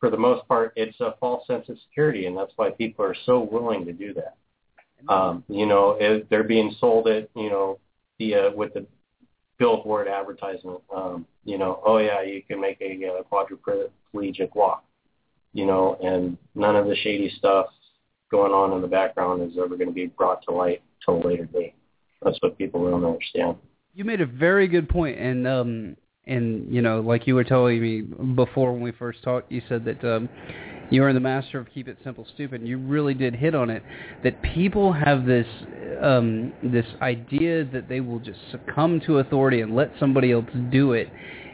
[0.00, 3.16] for the most part it's a false sense of security, and that's why people are
[3.26, 4.36] so willing to do that.
[5.08, 7.78] Um, you know, it, they're being sold it, you know,
[8.18, 8.84] the with the
[9.58, 10.80] billboard advertisement.
[10.94, 14.84] Um, you know, oh yeah, you can make a uh, quadriplegic walk.
[15.52, 17.66] You know, and none of the shady stuff
[18.30, 21.26] going on in the background is ever going to be brought to light till a
[21.26, 21.74] later date.
[22.22, 23.56] That's what people don't understand.
[23.94, 25.96] You made a very good point, and um,
[26.26, 29.84] and you know, like you were telling me before when we first talked, you said
[29.86, 30.28] that um,
[30.90, 32.60] you are the master of keep it simple, stupid.
[32.60, 33.82] And you really did hit on it.
[34.24, 35.46] That people have this
[36.02, 40.92] um, this idea that they will just succumb to authority and let somebody else do
[40.92, 41.08] it,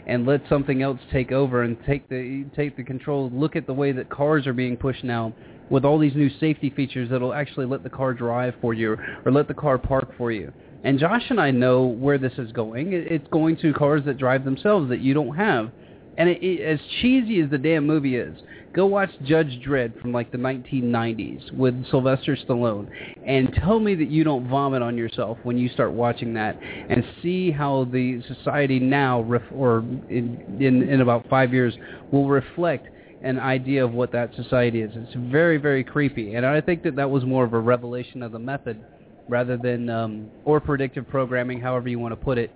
[0.07, 3.31] and let something else take over and take the take the control.
[3.33, 5.33] Look at the way that cars are being pushed now
[5.71, 9.33] with all these new safety features that'll actually let the car drive for you or
[9.33, 10.53] let the car park for you.
[10.85, 12.93] And Josh and I know where this is going.
[12.93, 15.71] It's going to cars that drive themselves that you don't have.
[16.19, 18.39] And it, it, as cheesy as the damn movie is,
[18.75, 22.89] go watch Judge Dredd from like the 1990s with Sylvester Stallone
[23.27, 27.05] and tell me that you don't vomit on yourself when you start watching that and
[27.23, 31.75] see how the society now ref, or in, in in about 5 years
[32.11, 32.89] will reflect
[33.23, 34.91] an idea of what that society is.
[34.95, 38.33] It's very very creepy and I think that that was more of a revelation of
[38.33, 38.85] the method
[39.29, 42.51] rather than um, or predictive programming, however you want to put it.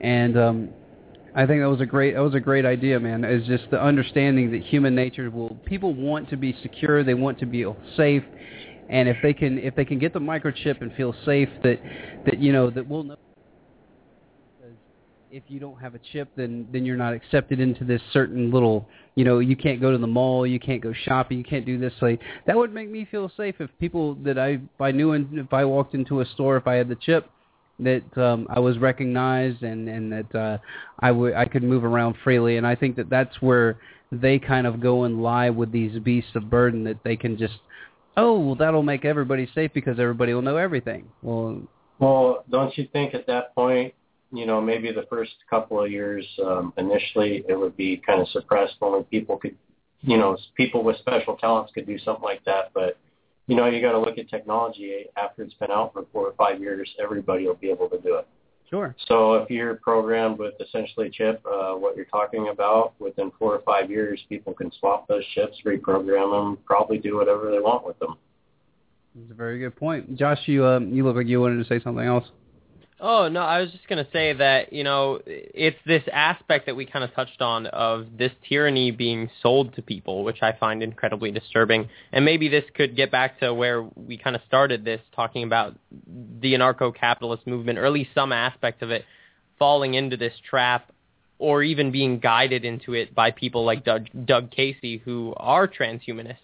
[0.00, 0.68] And um,
[1.34, 3.24] I think that was a great that was a great idea, man.
[3.24, 7.38] Is just the understanding that human nature will people want to be secure, they want
[7.38, 7.64] to be
[7.96, 8.22] safe,
[8.90, 11.80] and if they can if they can get the microchip and feel safe, that
[12.26, 13.16] that you know that we'll know.
[15.30, 18.86] If you don't have a chip, then then you're not accepted into this certain little
[19.14, 21.78] you know, you can't go to the mall, you can't go shopping, you can't do
[21.78, 21.92] this.
[22.00, 25.38] Like that would make me feel safe if people that I if I knew and
[25.38, 27.30] if I walked into a store if I had the chip
[27.84, 30.58] that um I was recognized and and that uh
[31.00, 33.78] I could move around freely and I think that that's where
[34.10, 37.58] they kind of go and lie with these beasts of burden that they can just
[38.16, 41.08] oh well that'll make everybody safe because everybody will know everything.
[41.22, 41.62] Well
[41.98, 43.94] well, don't you think at that point
[44.32, 48.28] you know, maybe the first couple of years um, initially it would be kind of
[48.28, 48.74] suppressed.
[48.80, 49.56] Only people could,
[50.00, 52.70] you know, people with special talents could do something like that.
[52.72, 52.96] But
[53.52, 56.32] you know, you got to look at technology after it's been out for four or
[56.38, 56.88] five years.
[56.98, 58.26] Everybody will be able to do it.
[58.70, 58.96] Sure.
[59.06, 63.54] So if you're programmed with essentially a chip, uh, what you're talking about, within four
[63.54, 67.86] or five years, people can swap those chips, reprogram them, probably do whatever they want
[67.86, 68.16] with them.
[69.14, 70.16] That's a very good point.
[70.16, 72.24] Josh, you um, you look like you wanted to say something else.
[73.04, 76.86] Oh no, I was just gonna say that you know it's this aspect that we
[76.86, 81.32] kind of touched on of this tyranny being sold to people, which I find incredibly
[81.32, 81.88] disturbing.
[82.12, 85.74] And maybe this could get back to where we kind of started this, talking about
[86.40, 89.04] the anarcho-capitalist movement, or at least some aspect of it,
[89.58, 90.92] falling into this trap,
[91.40, 96.36] or even being guided into it by people like Doug, Doug Casey, who are transhumanists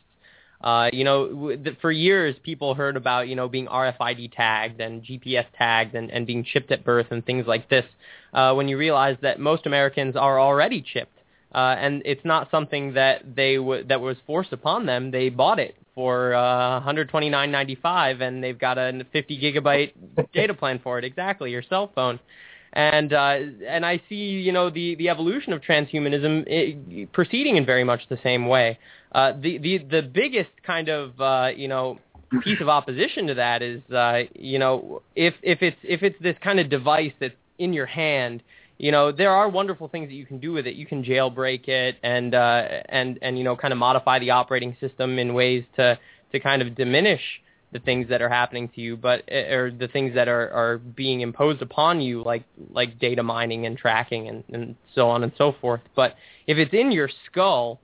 [0.60, 5.46] uh, you know, for years people heard about, you know, being RFID tagged and GPS
[5.56, 7.84] tagged and, and being chipped at birth and things like this.
[8.32, 11.16] Uh, when you realize that most Americans are already chipped,
[11.54, 15.10] uh, and it's not something that they w- that was forced upon them.
[15.10, 19.92] They bought it for uh, 129.95, and they've got a 50 gigabyte
[20.34, 21.04] data plan for it.
[21.04, 22.20] Exactly, your cell phone
[22.72, 27.64] and uh, and I see you know the the evolution of transhumanism it, proceeding in
[27.64, 28.78] very much the same way.
[29.12, 31.98] Uh, the the the biggest kind of uh, you know
[32.42, 36.36] piece of opposition to that is uh, you know if if it's if it's this
[36.42, 38.42] kind of device that's in your hand,
[38.76, 40.74] you know there are wonderful things that you can do with it.
[40.74, 44.76] You can jailbreak it and uh, and and you know kind of modify the operating
[44.80, 45.98] system in ways to
[46.32, 47.22] to kind of diminish
[47.72, 50.78] the things that are happening to you, but eh, or the things that are are
[50.78, 55.32] being imposed upon you, like like data mining and tracking and and so on and
[55.36, 55.80] so forth.
[55.94, 56.16] But
[56.46, 57.80] if it's in your skull,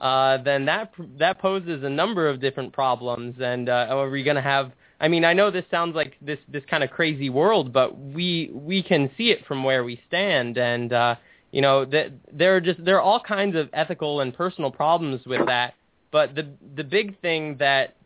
[0.00, 3.36] uh, then that that poses a number of different problems.
[3.40, 4.72] And uh, are we going to have?
[5.00, 8.50] I mean, I know this sounds like this this kind of crazy world, but we
[8.52, 11.16] we can see it from where we stand, and uh,
[11.50, 15.24] you know that there are just there are all kinds of ethical and personal problems
[15.26, 15.74] with that.
[16.10, 17.96] But the the big thing that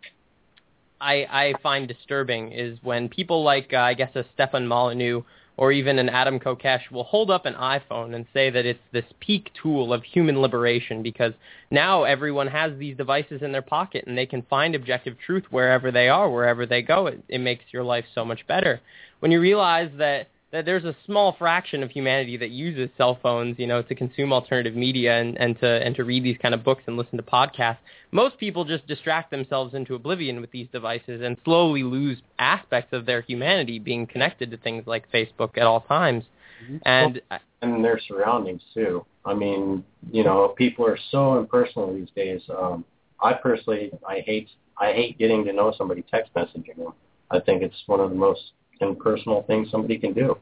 [1.00, 5.22] I, I find disturbing is when people like uh, I guess a Stefan Molyneux
[5.56, 9.04] or even an Adam Kokesh will hold up an iPhone and say that it's this
[9.20, 11.32] peak tool of human liberation because
[11.70, 15.90] now everyone has these devices in their pocket and they can find objective truth wherever
[15.90, 17.06] they are, wherever they go.
[17.06, 18.80] It, it makes your life so much better.
[19.20, 23.58] When you realize that that there's a small fraction of humanity that uses cell phones,
[23.58, 26.64] you know, to consume alternative media and, and to and to read these kind of
[26.64, 27.76] books and listen to podcasts.
[28.10, 33.04] Most people just distract themselves into oblivion with these devices and slowly lose aspects of
[33.04, 36.24] their humanity being connected to things like Facebook at all times.
[36.64, 36.76] Mm-hmm.
[36.86, 37.20] And
[37.60, 39.04] and their surroundings too.
[39.26, 42.40] I mean, you know, people are so impersonal these days.
[42.48, 42.82] Um,
[43.20, 44.48] I personally, I hate,
[44.80, 46.94] I hate getting to know somebody text messaging them.
[47.30, 50.36] I think it's one of the most impersonal things somebody can do.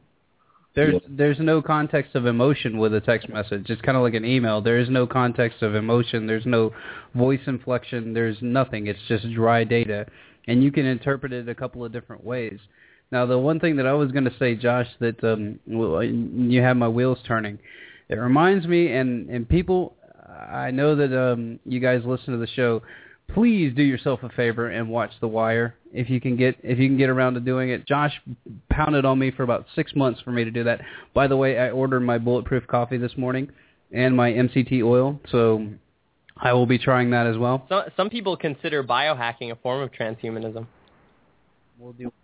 [0.74, 1.00] There's Yeah.
[1.08, 3.70] there's no context of emotion with a text message.
[3.70, 4.60] It's kind of like an email.
[4.60, 6.26] There is no context of emotion.
[6.26, 6.72] There's no
[7.14, 8.12] voice inflection.
[8.12, 8.88] There's nothing.
[8.88, 10.06] It's just dry data,
[10.48, 12.58] and you can interpret it a couple of different ways.
[13.12, 16.76] Now, the one thing that I was going to say, Josh, that um, you have
[16.76, 17.60] my wheels turning.
[18.08, 19.94] It reminds me, and and people,
[20.28, 22.82] I know that um, you guys listen to the show.
[23.32, 26.88] Please do yourself a favor and watch The Wire if you can get if you
[26.88, 27.86] can get around to doing it.
[27.86, 28.12] Josh
[28.70, 30.80] pounded on me for about six months for me to do that.
[31.14, 33.50] By the way, I ordered my bulletproof coffee this morning
[33.92, 35.66] and my MCT oil, so
[36.36, 37.64] I will be trying that as well.
[37.68, 40.66] some some people consider biohacking a form of transhumanism.
[41.78, 42.23] We'll do later.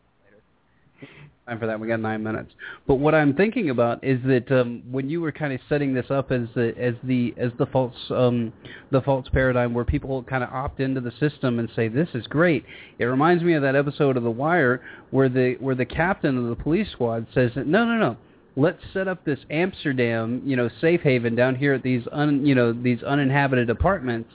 [1.50, 1.80] Time for that.
[1.80, 2.52] We got nine minutes.
[2.86, 6.08] But what I'm thinking about is that um, when you were kind of setting this
[6.08, 8.52] up as the as the as the false um,
[8.92, 12.24] the false paradigm where people kind of opt into the system and say this is
[12.28, 12.64] great,
[13.00, 14.80] it reminds me of that episode of The Wire
[15.10, 18.16] where the where the captain of the police squad says that no no no
[18.54, 22.54] let's set up this Amsterdam you know safe haven down here at these un you
[22.54, 24.30] know these uninhabited apartments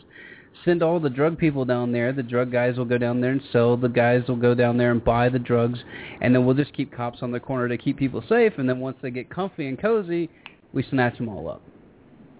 [0.66, 2.11] send all the drug people down there.
[2.11, 3.78] The drug guys will go down there and sell.
[3.78, 5.80] The guys will go down there and buy the drugs,
[6.20, 8.53] and then we'll just keep cops on the corner to keep people safe.
[8.57, 10.30] And then once they get comfy and cozy,
[10.74, 11.61] we snatch them all up.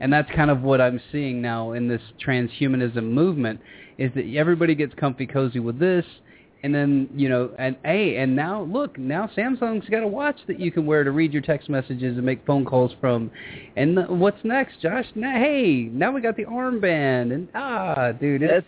[0.02, 3.62] And that's kind of what I'm seeing now in this transhumanism movement
[3.98, 6.06] is that everybody gets comfy cozy with this,
[6.64, 10.60] and then you know, and hey, and now look, now Samsung's got a watch that
[10.60, 13.32] you can wear to read your text messages and make phone calls from.
[13.76, 15.06] And th- what's next, Josh?
[15.16, 18.68] Now, hey, now we got the armband, and ah, dude, it's,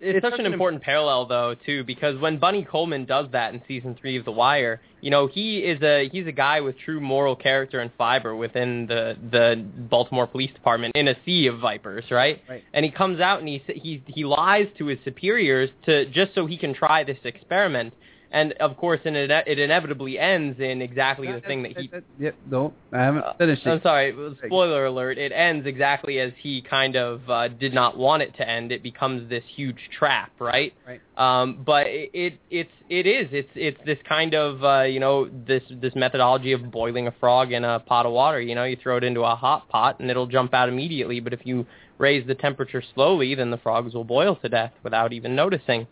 [0.00, 3.96] It's, such an important parallel though too because when Bunny Colvin does that in season
[4.00, 7.36] three of The Wire, you know he is a he's a guy with true moral
[7.36, 12.42] character and fiber within the the Baltimore Police Department in a sea of vipers, right?
[12.48, 12.64] Right.
[12.72, 16.46] And he comes out and he he he lies to his superiors to just so
[16.46, 17.92] he can try this experiment.
[18.32, 22.36] And of course, in it, it inevitably ends in exactly the thing that he Yep,
[22.48, 22.74] don't.
[22.92, 24.14] I haven't uh, finished I'm sorry.
[24.46, 25.18] Spoiler alert.
[25.18, 28.70] It ends exactly as he kind of uh, did not want it to end.
[28.70, 30.72] It becomes this huge trap, right?
[30.86, 31.00] Right.
[31.16, 35.28] Um, but it, it it's it is it's it's this kind of uh, you know
[35.28, 38.40] this this methodology of boiling a frog in a pot of water.
[38.40, 41.18] You know, you throw it into a hot pot and it'll jump out immediately.
[41.18, 41.66] But if you
[41.98, 45.88] raise the temperature slowly, then the frogs will boil to death without even noticing.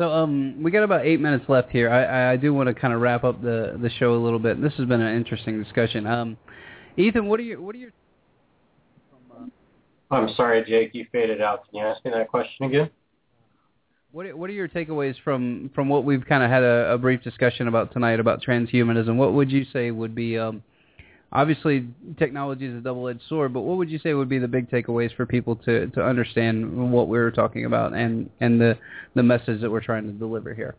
[0.00, 1.90] So um, we got about eight minutes left here.
[1.90, 4.58] I, I, do want to kind of wrap up the the show a little bit.
[4.62, 6.06] This has been an interesting discussion.
[6.06, 6.38] Um,
[6.96, 7.90] Ethan, what are your what are your
[10.10, 11.68] I'm sorry, Jake, you faded out.
[11.68, 12.88] Can you ask me that question again?
[14.10, 16.96] What are, what are your takeaways from from what we've kind of had a, a
[16.96, 19.16] brief discussion about tonight about transhumanism?
[19.16, 20.62] What would you say would be um,
[21.32, 24.70] obviously technology is a double-edged sword, but what would you say would be the big
[24.70, 28.76] takeaways for people to to understand what we were talking about and and the
[29.14, 30.74] the message that we're trying to deliver here?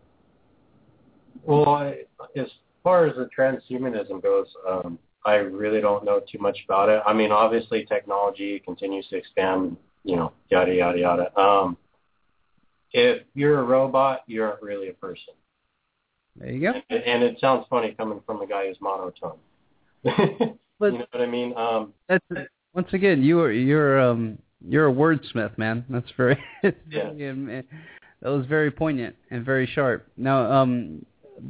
[1.44, 2.04] Well, I,
[2.36, 2.48] as
[2.84, 7.02] far as the transhumanism goes, um, I really don't know too much about it.
[7.06, 9.78] I mean, obviously, technology continues to expand.
[10.04, 11.40] You know, yada yada yada.
[11.40, 11.78] Um,
[12.92, 15.34] if you're a robot, you aren't really a person.
[16.36, 16.74] There you go.
[16.90, 19.38] And, and it sounds funny coming from a guy who's monotone.
[20.80, 21.54] But- you know what I mean?
[21.56, 22.26] Um, That's
[22.74, 24.38] once again you are you're um
[24.68, 25.86] you're a wordsmith, man.
[25.90, 27.12] That's very, it's Yeah.
[27.12, 27.62] very um, eh,
[28.22, 30.08] that was very poignant and very sharp.
[30.18, 31.06] Now, um,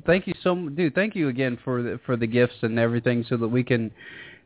[0.06, 0.96] thank you so m- dude.
[0.96, 3.92] Thank you again for the for the gifts and everything, so that we can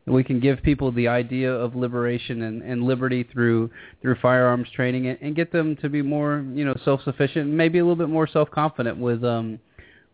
[0.06, 3.70] we can give people the idea of liberation and, and liberty through
[4.02, 7.78] through firearms training and, and get them to be more you know self sufficient, maybe
[7.78, 9.58] a little bit more self confident with um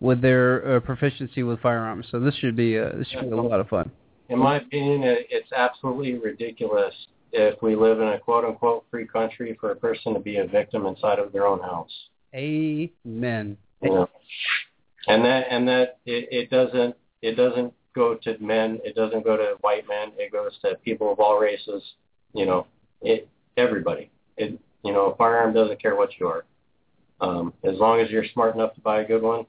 [0.03, 2.07] with their uh, proficiency with firearms.
[2.11, 3.91] So this should be a, this should be a lot of fun.
[4.29, 6.93] in my opinion, it's absolutely ridiculous
[7.31, 10.47] if we live in a quote unquote free country for a person to be a
[10.47, 11.93] victim inside of their own house.
[12.35, 13.57] Amen.
[13.81, 14.09] Know?
[15.07, 19.37] And that and that it, it doesn't it doesn't go to men, it doesn't go
[19.37, 21.83] to white men, it goes to people of all races,
[22.33, 22.67] you know,
[23.03, 24.11] it everybody.
[24.37, 26.45] It you know, a firearm doesn't care what you are.
[27.21, 29.47] Um, as long as you're smart enough to buy a good one,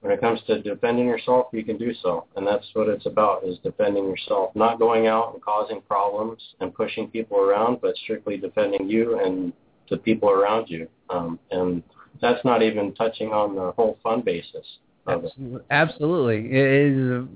[0.00, 2.26] when it comes to defending yourself, you can do so.
[2.36, 4.54] And that's what it's about is defending yourself.
[4.54, 9.52] Not going out and causing problems and pushing people around, but strictly defending you and
[9.90, 10.88] the people around you.
[11.10, 11.82] Um, and
[12.20, 14.66] that's not even touching on the whole fun basis
[15.06, 15.32] of it.
[15.70, 17.26] Absolutely, it is.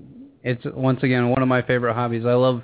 [0.45, 2.25] It's once again one of my favorite hobbies.
[2.25, 2.63] I love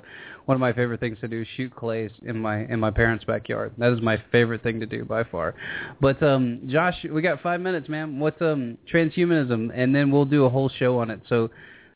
[0.50, 3.24] one of my favorite things to do is shoot clays in my in my parents'
[3.24, 3.72] backyard.
[3.78, 5.54] That is my favorite thing to do by far.
[6.00, 8.18] But um, Josh, we got five minutes, man.
[8.18, 11.20] What's um transhumanism, and then we'll do a whole show on it.
[11.28, 11.50] So,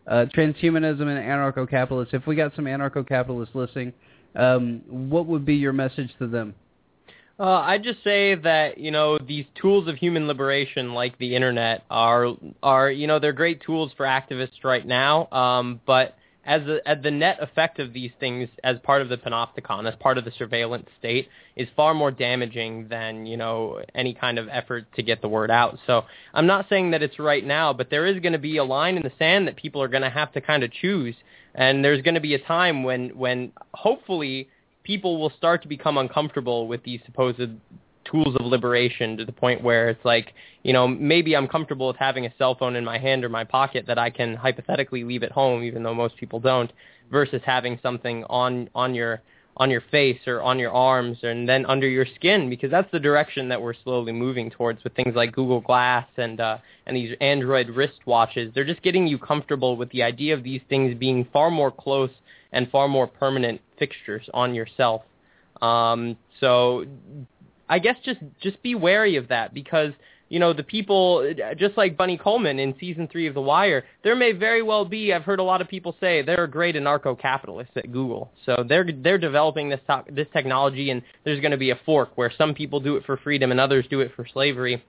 [0.06, 2.14] uh, transhumanism and anarcho-capitalists.
[2.14, 3.92] If we got some anarcho-capitalists listening,
[4.36, 6.54] um, what would be your message to them?
[7.40, 11.82] Uh, I'd just say that you know these tools of human liberation, like the internet,
[11.90, 12.28] are
[12.62, 15.26] are you know they're great tools for activists right now.
[15.32, 19.16] Um, but as, a, as the net effect of these things as part of the
[19.16, 24.14] panopticon, as part of the surveillance state, is far more damaging than you know any
[24.14, 25.78] kind of effort to get the word out.
[25.86, 28.64] So I'm not saying that it's right now, but there is going to be a
[28.64, 31.14] line in the sand that people are going to have to kind of choose,
[31.54, 34.48] and there's going to be a time when when hopefully
[34.82, 37.40] people will start to become uncomfortable with these supposed
[38.04, 40.32] tools of liberation to the point where it's like,
[40.62, 43.44] you know, maybe I'm comfortable with having a cell phone in my hand or my
[43.44, 46.72] pocket that I can hypothetically leave at home, even though most people don't,
[47.10, 49.22] versus having something on on your
[49.56, 52.98] on your face or on your arms and then under your skin because that's the
[52.98, 57.16] direction that we're slowly moving towards with things like Google Glass and uh, and these
[57.20, 58.52] Android wrist watches.
[58.54, 62.10] They're just getting you comfortable with the idea of these things being far more close
[62.52, 65.02] and far more permanent fixtures on yourself.
[65.62, 66.84] Um, so
[67.68, 69.92] I guess just just be wary of that because
[70.28, 73.84] you know the people just like Bunny Colvin in season three of The Wire.
[74.02, 75.12] There may very well be.
[75.12, 79.18] I've heard a lot of people say they're great anarcho-capitalists at Google, so they're they're
[79.18, 82.80] developing this to- this technology, and there's going to be a fork where some people
[82.80, 84.82] do it for freedom and others do it for slavery.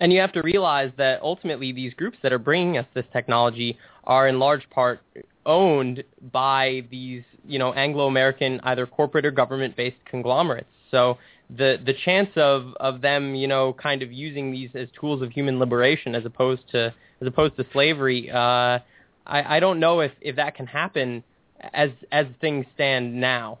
[0.00, 3.76] And you have to realize that ultimately these groups that are bringing us this technology
[4.04, 5.00] are in large part
[5.44, 10.68] owned by these, you know, Anglo-American either corporate or government-based conglomerates.
[10.90, 11.18] So
[11.50, 15.30] the the chance of of them you know kind of using these as tools of
[15.30, 18.78] human liberation as opposed to as opposed to slavery uh
[19.26, 21.24] i i don't know if if that can happen
[21.72, 23.58] as as things stand now.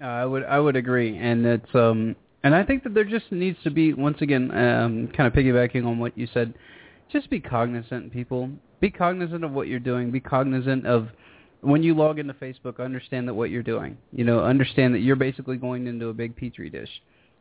[0.00, 1.16] Uh, i would i would agree.
[1.18, 5.08] And it's um and i think that there just needs to be once again um
[5.08, 6.54] kind of piggybacking on what you said
[7.10, 8.50] just be cognizant people.
[8.80, 10.10] Be cognizant of what you're doing.
[10.10, 11.08] Be cognizant of
[11.62, 13.96] when you log into Facebook, understand that what you're doing.
[14.12, 16.90] You know, understand that you're basically going into a big petri dish.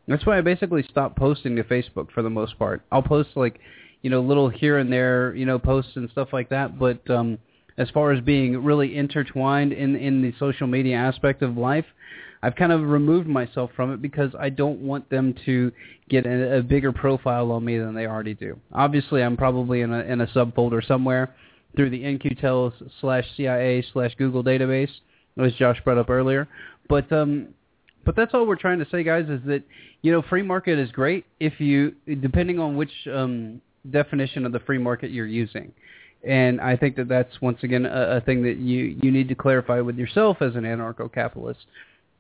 [0.08, 2.82] That's why I basically stopped posting to Facebook for the most part.
[2.92, 3.60] I'll post like,
[4.02, 6.80] you know, little here and there, you know, posts and stuff like that.
[6.80, 7.38] But um,
[7.78, 11.86] as far as being really intertwined in in the social media aspect of life,
[12.42, 15.72] I've kind of removed myself from it because I don't want them to
[16.10, 18.60] get a, a bigger profile on me than they already do.
[18.74, 21.36] Obviously, I'm probably in a in a subfolder somewhere
[21.76, 24.90] through the In-Q-Tel slash CIA slash Google database,
[25.38, 26.48] as Josh brought up earlier.
[26.88, 27.50] But um,
[28.06, 29.64] but that's all we're trying to say, guys, is that
[30.02, 34.60] you know free market is great if you depending on which um, definition of the
[34.60, 35.72] free market you're using.
[36.28, 39.36] And I think that that's once again a, a thing that you you need to
[39.36, 41.66] clarify with yourself as an anarcho-capitalist.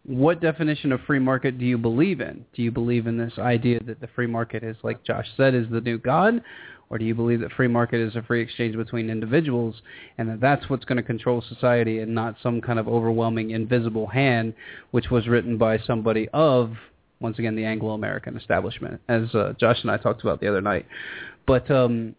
[0.05, 2.45] What definition of free market do you believe in?
[2.53, 5.65] Do you believe in this idea that the free market is, like Josh said, is
[5.69, 6.41] the new God,
[6.89, 9.75] or do you believe that free market is a free exchange between individuals
[10.17, 14.07] and that that's what's going to control society and not some kind of overwhelming invisible
[14.07, 14.53] hand
[14.91, 16.73] which was written by somebody of,
[17.19, 20.87] once again, the Anglo-American establishment, as uh, Josh and I talked about the other night.
[21.45, 22.15] But um,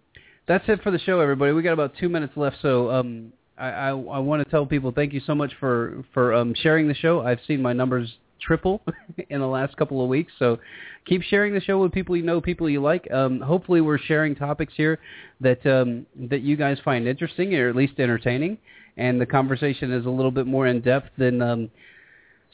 [0.47, 1.53] that's it for the show, everybody.
[1.53, 4.93] We got about two minutes left, so um, I, I, I want to tell people
[4.93, 7.23] thank you so much for, for um, sharing the show.
[7.23, 8.81] I've seen my numbers triple
[9.31, 10.33] in the last couple of weeks.
[10.39, 10.59] So
[11.07, 13.11] keep sharing the show with people you know, people you like.
[13.11, 14.99] Um, hopefully, we're sharing topics here
[15.41, 18.59] that um, that you guys find interesting or at least entertaining,
[18.97, 21.43] and the conversation is a little bit more in depth than.
[21.43, 21.71] Um,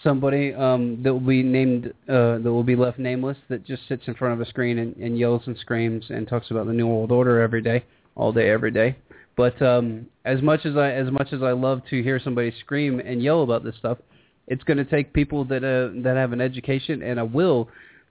[0.03, 4.03] somebody um, that will be named uh, that will be left nameless that just sits
[4.07, 6.87] in front of a screen and, and yells and screams and talks about the new
[6.87, 7.83] world order every day,
[8.15, 8.95] all day, every day.
[9.37, 13.01] But um, as much as I as much as I love to hear somebody scream
[13.01, 13.99] and yell about this stuff,
[14.47, 17.69] it's going to take people that uh, that have an education and a will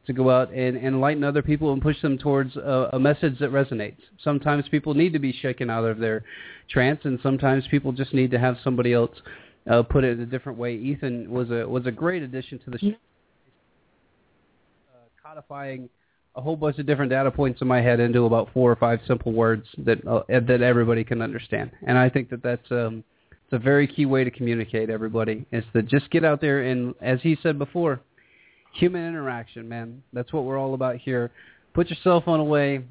[0.08, 3.40] to go out and, and enlighten other people and push them towards a, a message
[3.40, 3.98] that resonates.
[4.24, 6.24] Sometimes people need to be shaken out of their
[6.70, 9.16] trance, and sometimes people just need to have somebody else
[9.70, 10.76] uh, put it in a different way.
[10.76, 12.92] Ethan was a was a great addition to the show, uh,
[15.24, 15.90] codifying
[16.36, 19.00] a whole bunch of different data points in my head into about four or five
[19.08, 21.72] simple words that uh, that everybody can understand.
[21.88, 23.04] And I think that that's um,
[23.46, 26.96] it's a very key way to communicate, everybody, is to just get out there and,
[27.00, 28.02] as he said before,
[28.74, 30.02] human interaction, man.
[30.14, 31.32] That's what we're all about here.
[31.76, 32.84] Put your cell phone away.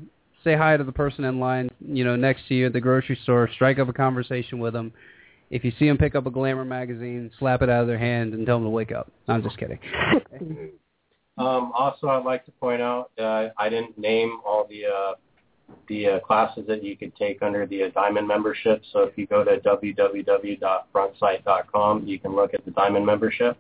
[0.45, 3.19] Say hi to the person in line, you know, next to you at the grocery
[3.25, 3.49] store.
[3.55, 4.93] Strike up a conversation with them.
[5.51, 8.33] If you see them pick up a Glamour magazine, slap it out of their hand
[8.33, 9.11] and tell them to wake up.
[9.27, 9.79] I'm just kidding.
[11.39, 15.15] um, also, I'd like to point out uh, I didn't name all the uh,
[15.89, 18.83] the uh, classes that you could take under the uh, Diamond membership.
[18.93, 23.59] So if you go to www.frontsight.com, you can look at the Diamond membership,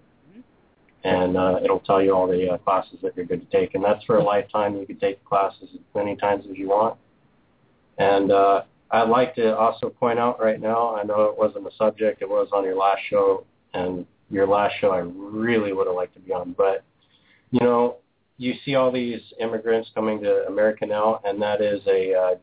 [1.05, 3.75] and uh, it'll tell you all the uh, classes that you're good to take.
[3.75, 4.77] And that's for a lifetime.
[4.77, 6.97] You can take the classes as many times as you want.
[7.99, 11.71] And uh, I'd like to also point out right now, I know it wasn't a
[11.77, 15.97] subject, it was on your last show, and your last show I really would have
[15.97, 16.55] liked to be on.
[16.57, 16.85] But,
[17.51, 17.97] you know,
[18.39, 22.35] you see all these immigrants coming to America now, and that is a uh,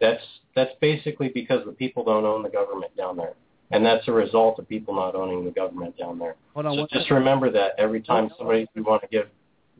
[0.00, 0.22] that's
[0.54, 3.34] that's basically because the people don't own the government down there,
[3.70, 6.36] and that's a result of people not owning the government down there.
[6.54, 9.26] Hold on, so just remember that every time somebody you want to give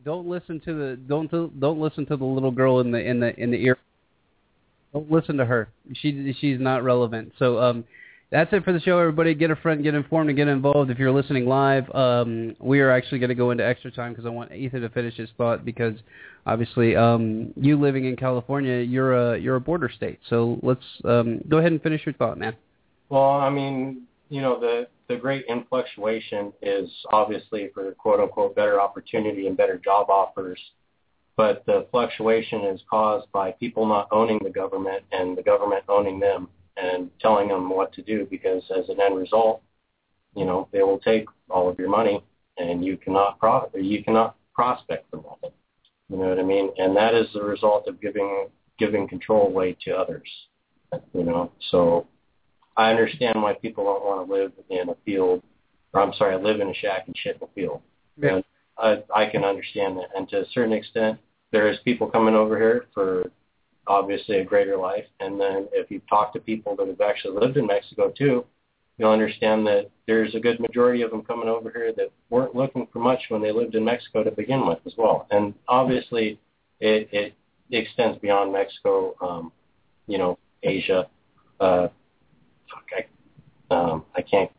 [0.05, 3.39] Don't listen to the don't don't listen to the little girl in the in the
[3.41, 3.79] in the ear.
[4.93, 5.69] Don't listen to her.
[5.95, 7.33] She she's not relevant.
[7.39, 7.85] So um,
[8.31, 8.99] that's it for the show.
[8.99, 10.91] Everybody, get a friend, get informed, and get involved.
[10.91, 14.25] If you're listening live, um, we are actually going to go into extra time because
[14.25, 15.95] I want Ethan to finish his thought because
[16.47, 20.21] obviously um, you living in California, you're a you're a border state.
[20.29, 22.55] So let's um, go ahead and finish your thought, man.
[23.09, 28.81] Well, I mean, you know, the the great influctuation is obviously for quote unquote better
[28.81, 30.61] opportunity and better job offers,
[31.37, 36.21] but the fluctuation is caused by people not owning the government and the government owning
[36.21, 36.49] them
[36.81, 39.63] and telling them what to do because as an end result,
[40.35, 42.23] you know, they will take all of your money
[42.59, 45.53] and you cannot pro- you cannot prospect from that.
[46.09, 46.71] You know what I mean?
[46.79, 50.29] And that is the result of giving giving control away to others.
[51.15, 52.07] You know, so
[52.77, 55.43] I understand why people don't want to live in a field,
[55.93, 57.81] or I'm sorry, live in a shack and shit in a field.
[58.17, 58.37] Yeah.
[58.37, 58.45] And
[58.79, 60.09] I, I can understand that.
[60.17, 61.19] And to a certain extent,
[61.53, 63.31] there's people coming over here for
[63.91, 65.05] obviously a greater life.
[65.19, 68.47] And then if you talk to people that have actually lived in Mexico too,
[68.97, 72.87] you'll understand that there's a good majority of them coming over here that weren't looking
[72.93, 75.27] for much when they lived in Mexico to begin with as well.
[75.33, 76.39] And obviously
[76.79, 77.35] it, it
[77.73, 79.53] extends beyond Mexico, um,
[80.07, 81.09] you know, Asia,
[81.59, 81.89] uh,
[82.71, 84.51] fuck, I, um, I can't.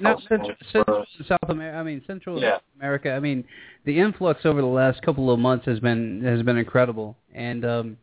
[0.00, 1.06] No, Central, Central.
[1.28, 1.76] South America.
[1.76, 2.58] I mean Central Yeah.
[2.78, 3.12] America.
[3.12, 3.44] I mean
[3.84, 7.96] the influx over the last couple of months has been has been incredible, and um,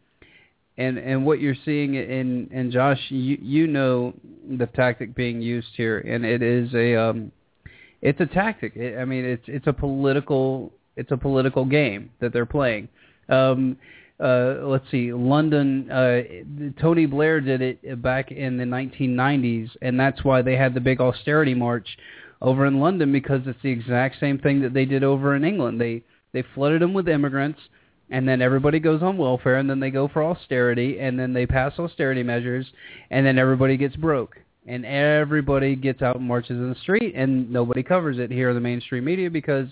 [0.78, 4.14] and and what you're seeing in and Josh, you you know
[4.50, 7.32] the tactic being used here, and it is a um,
[8.02, 8.76] it's a tactic.
[8.76, 12.90] It, I mean it's it's a political it's a political game that they're playing.
[13.30, 13.78] Um,
[14.20, 15.92] uh, let's see, London.
[15.92, 16.22] Uh,
[16.82, 21.00] Tony Blair did it back in the 1990s, and that's why they had the big
[21.00, 21.88] austerity march
[22.42, 25.80] over in London because it's the exact same thing that they did over in England.
[25.80, 26.04] They
[26.34, 27.60] they flooded them with immigrants,
[28.10, 31.46] and then everybody goes on welfare, and then they go for austerity, and then they
[31.46, 32.66] pass austerity measures,
[33.10, 37.52] and then everybody gets broke, and everybody gets out and marches in the street, and
[37.52, 39.68] nobody covers it here in the mainstream media because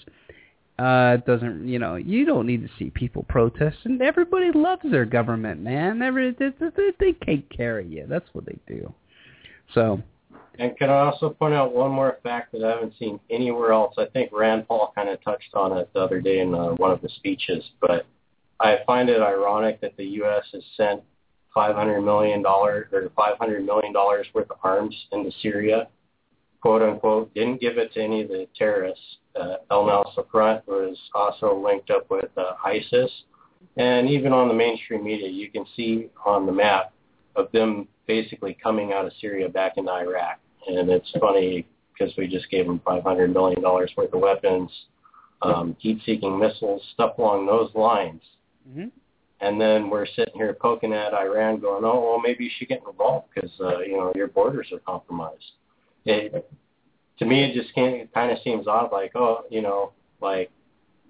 [0.78, 4.82] uh it doesn't you know you don't need to see people protest and everybody loves
[4.92, 6.02] their government man.
[6.02, 8.06] Every, they, they, they take care of you.
[8.10, 8.94] That's what they do.
[9.74, 10.02] So.
[10.60, 13.96] And can I also point out one more fact that I haven't seen anywhere else?
[13.98, 16.92] I think Rand Paul kind of touched on it the other day in uh, one
[16.92, 18.06] of the speeches, but
[18.60, 20.44] I find it ironic that the U.S.
[20.54, 21.02] has sent
[21.56, 25.88] $500 million or $500 million worth of arms into Syria,
[26.62, 29.04] quote unquote, didn't give it to any of the terrorists.
[29.40, 33.12] Uh, El Front was also linked up with uh, ISIS.
[33.78, 36.94] And even on the mainstream media, you can see on the map
[37.36, 40.40] of them basically coming out of Syria back into Iraq.
[40.68, 44.70] And it's funny because we just gave them $500 million worth of weapons,
[45.42, 48.22] um, heat-seeking missiles, stuff along those lines.
[48.68, 48.92] Mhm.
[49.42, 52.82] And then we're sitting here poking at Iran going, oh, well, maybe you should get
[52.90, 55.52] involved because, uh, you know, your borders are compromised.
[56.06, 56.50] It,
[57.20, 59.92] to me, it just can't, it kind of seems odd, like, oh, you know,
[60.22, 60.52] like,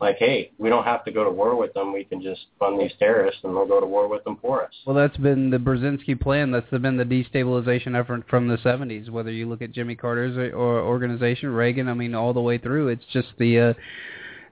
[0.01, 1.93] like, hey, we don't have to go to war with them.
[1.93, 4.74] We can just fund these terrorists and they'll go to war with them for us.
[4.86, 6.51] Well, that's been the Brzezinski plan.
[6.51, 9.10] That's been the destabilization effort from the 70s.
[9.10, 12.58] Whether you look at Jimmy Carter's or, or organization, Reagan, I mean, all the way
[12.58, 12.89] through.
[12.89, 13.74] It's just the uh,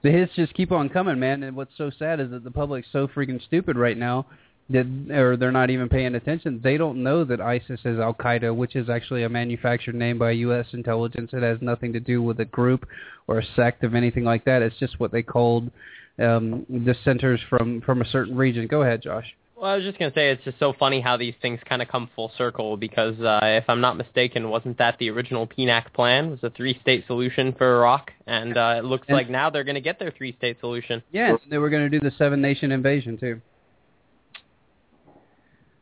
[0.04, 1.42] the hits just keep on coming, man.
[1.42, 4.26] And what's so sad is that the public's so freaking stupid right now
[4.68, 6.60] that, or they're not even paying attention.
[6.62, 10.32] They don't know that ISIS is Al Qaeda, which is actually a manufactured name by
[10.32, 10.66] U.S.
[10.74, 11.30] intelligence.
[11.32, 12.86] It has nothing to do with a group
[13.26, 14.60] or a sect of anything like that.
[14.60, 15.70] It's just what they called
[16.18, 18.66] um, dissenters from from a certain region.
[18.66, 19.34] Go ahead, Josh.
[19.64, 21.88] Well, I was just gonna say it's just so funny how these things kind of
[21.88, 26.28] come full circle because uh, if I'm not mistaken, wasn't that the original PNAC plan?
[26.28, 29.80] Was a three-state solution for Iraq, and uh, it looks And- like now they're gonna
[29.80, 31.02] get their three-state solution.
[31.12, 33.40] Yeah, and they were going to do the seven nation invasion too.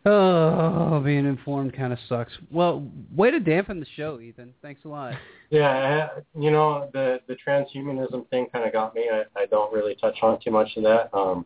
[0.07, 2.30] Oh, being informed kind of sucks.
[2.53, 4.55] Well, way to dampen the show, Ethan.
[4.62, 5.14] Thanks a lot.
[5.51, 9.11] Yeah, I- you know, the the transhumanism thing kind of got me.
[9.12, 11.11] I, I don't really touch on too much of that.
[11.12, 11.45] Um,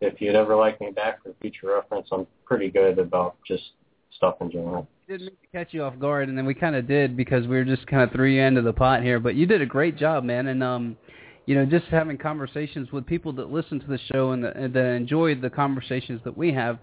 [0.00, 3.62] if you'd ever like me back for future reference, I'm pretty good about just
[4.16, 4.88] stuff in general.
[5.08, 7.56] Didn't mean to catch you off guard, and then we kind of did because we
[7.56, 9.20] were just kind of three end of the pot here.
[9.20, 10.96] But you did a great job, man, and um,
[11.46, 14.74] you know, just having conversations with people that listen to the show and that, and
[14.74, 16.78] that enjoy the conversations that we have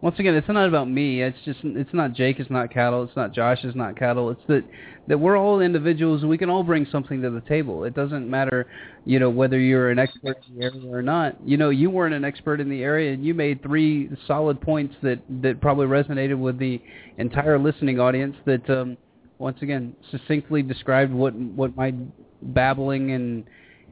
[0.00, 1.22] once again, it's not about me.
[1.22, 2.38] It's just it's not Jake.
[2.38, 3.02] It's not cattle.
[3.02, 3.58] It's not Josh.
[3.64, 4.30] It's not cattle.
[4.30, 4.62] It's that
[5.08, 7.82] that we're all individuals and we can all bring something to the table.
[7.82, 8.68] It doesn't matter,
[9.04, 11.36] you know, whether you're an expert in the area or not.
[11.44, 14.94] You know, you weren't an expert in the area and you made three solid points
[15.02, 16.80] that that probably resonated with the
[17.16, 18.36] entire listening audience.
[18.46, 18.96] That um,
[19.38, 21.92] once again succinctly described what what my
[22.40, 23.44] babbling and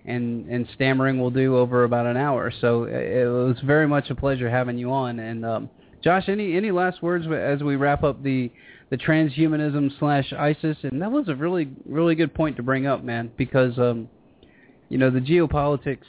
[0.04, 2.52] and and stammering will do over about an hour.
[2.61, 5.44] So it was very much a pleasure having you on and.
[5.44, 5.68] um
[6.07, 8.48] Josh, any any last words as we wrap up the
[8.90, 10.76] the transhumanism slash ISIS?
[10.84, 14.09] And that was a really really good point to bring up, man, because um,
[14.88, 16.04] you know the geopolitics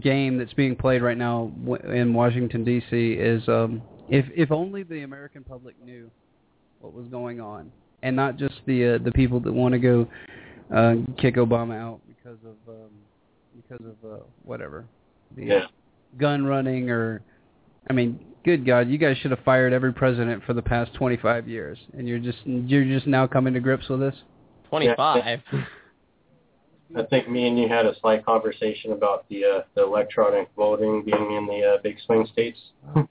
[0.00, 1.52] game that's being played right now
[1.92, 3.12] in Washington D.C.
[3.12, 6.10] is um, if if only the American public knew
[6.80, 7.70] what was going on,
[8.02, 10.08] and not just the uh, the people that want to go
[10.74, 12.90] uh, kick Obama out because of um,
[13.54, 14.86] because of uh, whatever
[15.36, 15.66] the yeah.
[16.16, 17.20] gun running or
[17.90, 21.48] I mean good God, you guys should have fired every president for the past 25
[21.48, 24.14] years, and you're just you're just now coming to grips with this.
[24.68, 25.40] 25.
[26.96, 31.02] I think me and you had a slight conversation about the uh, the electronic voting
[31.04, 32.58] being in the uh, big swing states.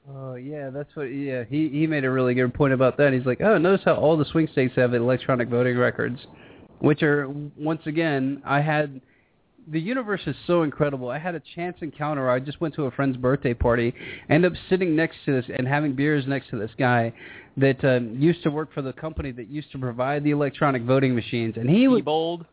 [0.09, 1.05] Oh yeah, that's what.
[1.05, 3.13] Yeah, he he made a really good point about that.
[3.13, 6.19] He's like, oh, notice how all the swing states have electronic voting records,
[6.79, 7.27] which are
[7.57, 9.01] once again, I had
[9.71, 11.09] the universe is so incredible.
[11.09, 12.29] I had a chance encounter.
[12.29, 13.93] I just went to a friend's birthday party,
[14.29, 17.13] ended up sitting next to this and having beers next to this guy
[17.57, 21.15] that um, used to work for the company that used to provide the electronic voting
[21.15, 22.45] machines, and he was bold.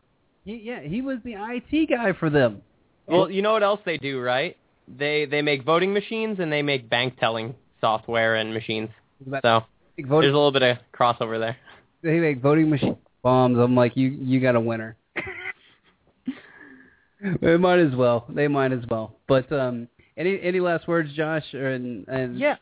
[0.45, 2.61] He, yeah, he was the IT guy for them.
[3.07, 4.55] Well, you know what else they do, right?
[4.87, 8.89] They they make voting machines and they make bank telling software and machines.
[9.41, 9.63] So
[9.97, 11.57] there's a little bit of crossover there.
[12.03, 13.57] They make voting machine bombs.
[13.57, 14.95] I'm like, you you got a winner.
[17.41, 18.25] They might as well.
[18.29, 19.15] They might as well.
[19.27, 21.53] But um, any any last words, Josh?
[21.53, 22.57] Or, and, and yeah.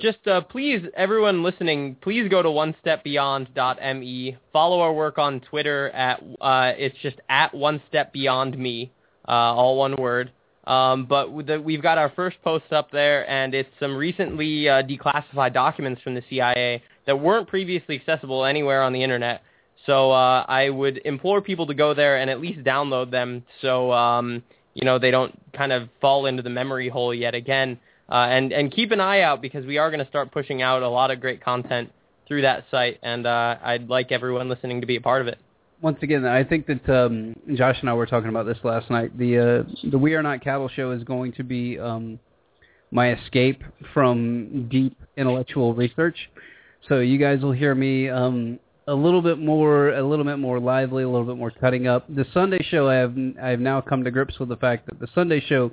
[0.00, 4.36] Just uh, please, everyone listening, please go to onestepbeyond.me.
[4.52, 8.90] Follow our work on Twitter at uh, it's just at one step beyond me,
[9.28, 10.32] uh, all one word.
[10.64, 14.82] Um, but the, we've got our first post up there, and it's some recently uh,
[14.82, 19.42] declassified documents from the CIA that weren't previously accessible anywhere on the internet.
[19.86, 23.92] So uh, I would implore people to go there and at least download them so
[23.92, 24.42] um,
[24.74, 27.78] you know they don't kind of fall into the memory hole yet again.
[28.10, 30.82] Uh, and and keep an eye out because we are going to start pushing out
[30.82, 31.92] a lot of great content
[32.26, 35.38] through that site, and uh, I'd like everyone listening to be a part of it.
[35.80, 39.16] Once again, I think that um, Josh and I were talking about this last night.
[39.16, 42.18] The uh, the We Are Not Cattle show is going to be um,
[42.90, 43.62] my escape
[43.94, 46.16] from deep intellectual research.
[46.88, 48.58] So you guys will hear me um,
[48.90, 52.04] a little bit more a little bit more lively, a little bit more cutting up.
[52.12, 54.98] The Sunday show I have I have now come to grips with the fact that
[54.98, 55.70] the Sunday show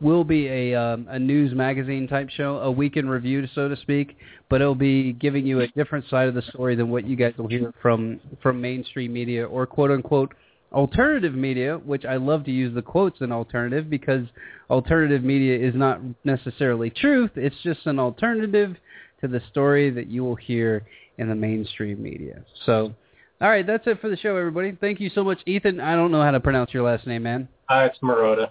[0.00, 4.16] will be a um, a news magazine type show, a weekend review so to speak,
[4.48, 7.34] but it'll be giving you a different side of the story than what you guys
[7.36, 10.32] will hear from from mainstream media or quote unquote
[10.72, 14.26] alternative media, which I love to use the quotes in alternative because
[14.70, 18.76] alternative media is not necessarily truth, it's just an alternative
[19.20, 20.86] to the story that you will hear
[21.18, 22.42] in the mainstream media.
[22.66, 22.94] So,
[23.40, 24.76] all right, that's it for the show, everybody.
[24.80, 25.80] Thank you so much, Ethan.
[25.80, 27.48] I don't know how to pronounce your last name, man.
[27.68, 28.50] Hi, it's Marotta.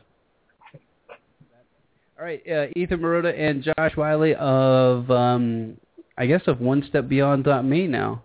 [2.17, 5.77] All right, uh, Ethan Marotta and Josh Wiley of, um,
[6.17, 8.23] I guess, of One Step Beyond Me now.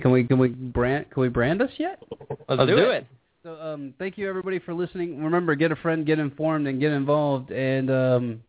[0.00, 2.02] Can we can we brand can we brand us yet?
[2.10, 2.94] Let's, Let's do, do it.
[2.94, 3.06] it.
[3.42, 5.22] So um, thank you everybody for listening.
[5.22, 7.50] Remember, get a friend, get informed, and get involved.
[7.50, 8.42] And um,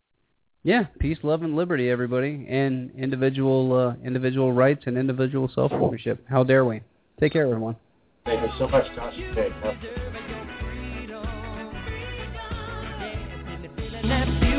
[0.64, 6.24] yeah, peace, love, and liberty, everybody, and individual uh, individual rights and individual self ownership.
[6.30, 6.82] How dare we?
[7.20, 7.76] Take care, everyone.
[8.26, 9.16] Thank you so much, Josh.
[14.12, 14.51] Okay,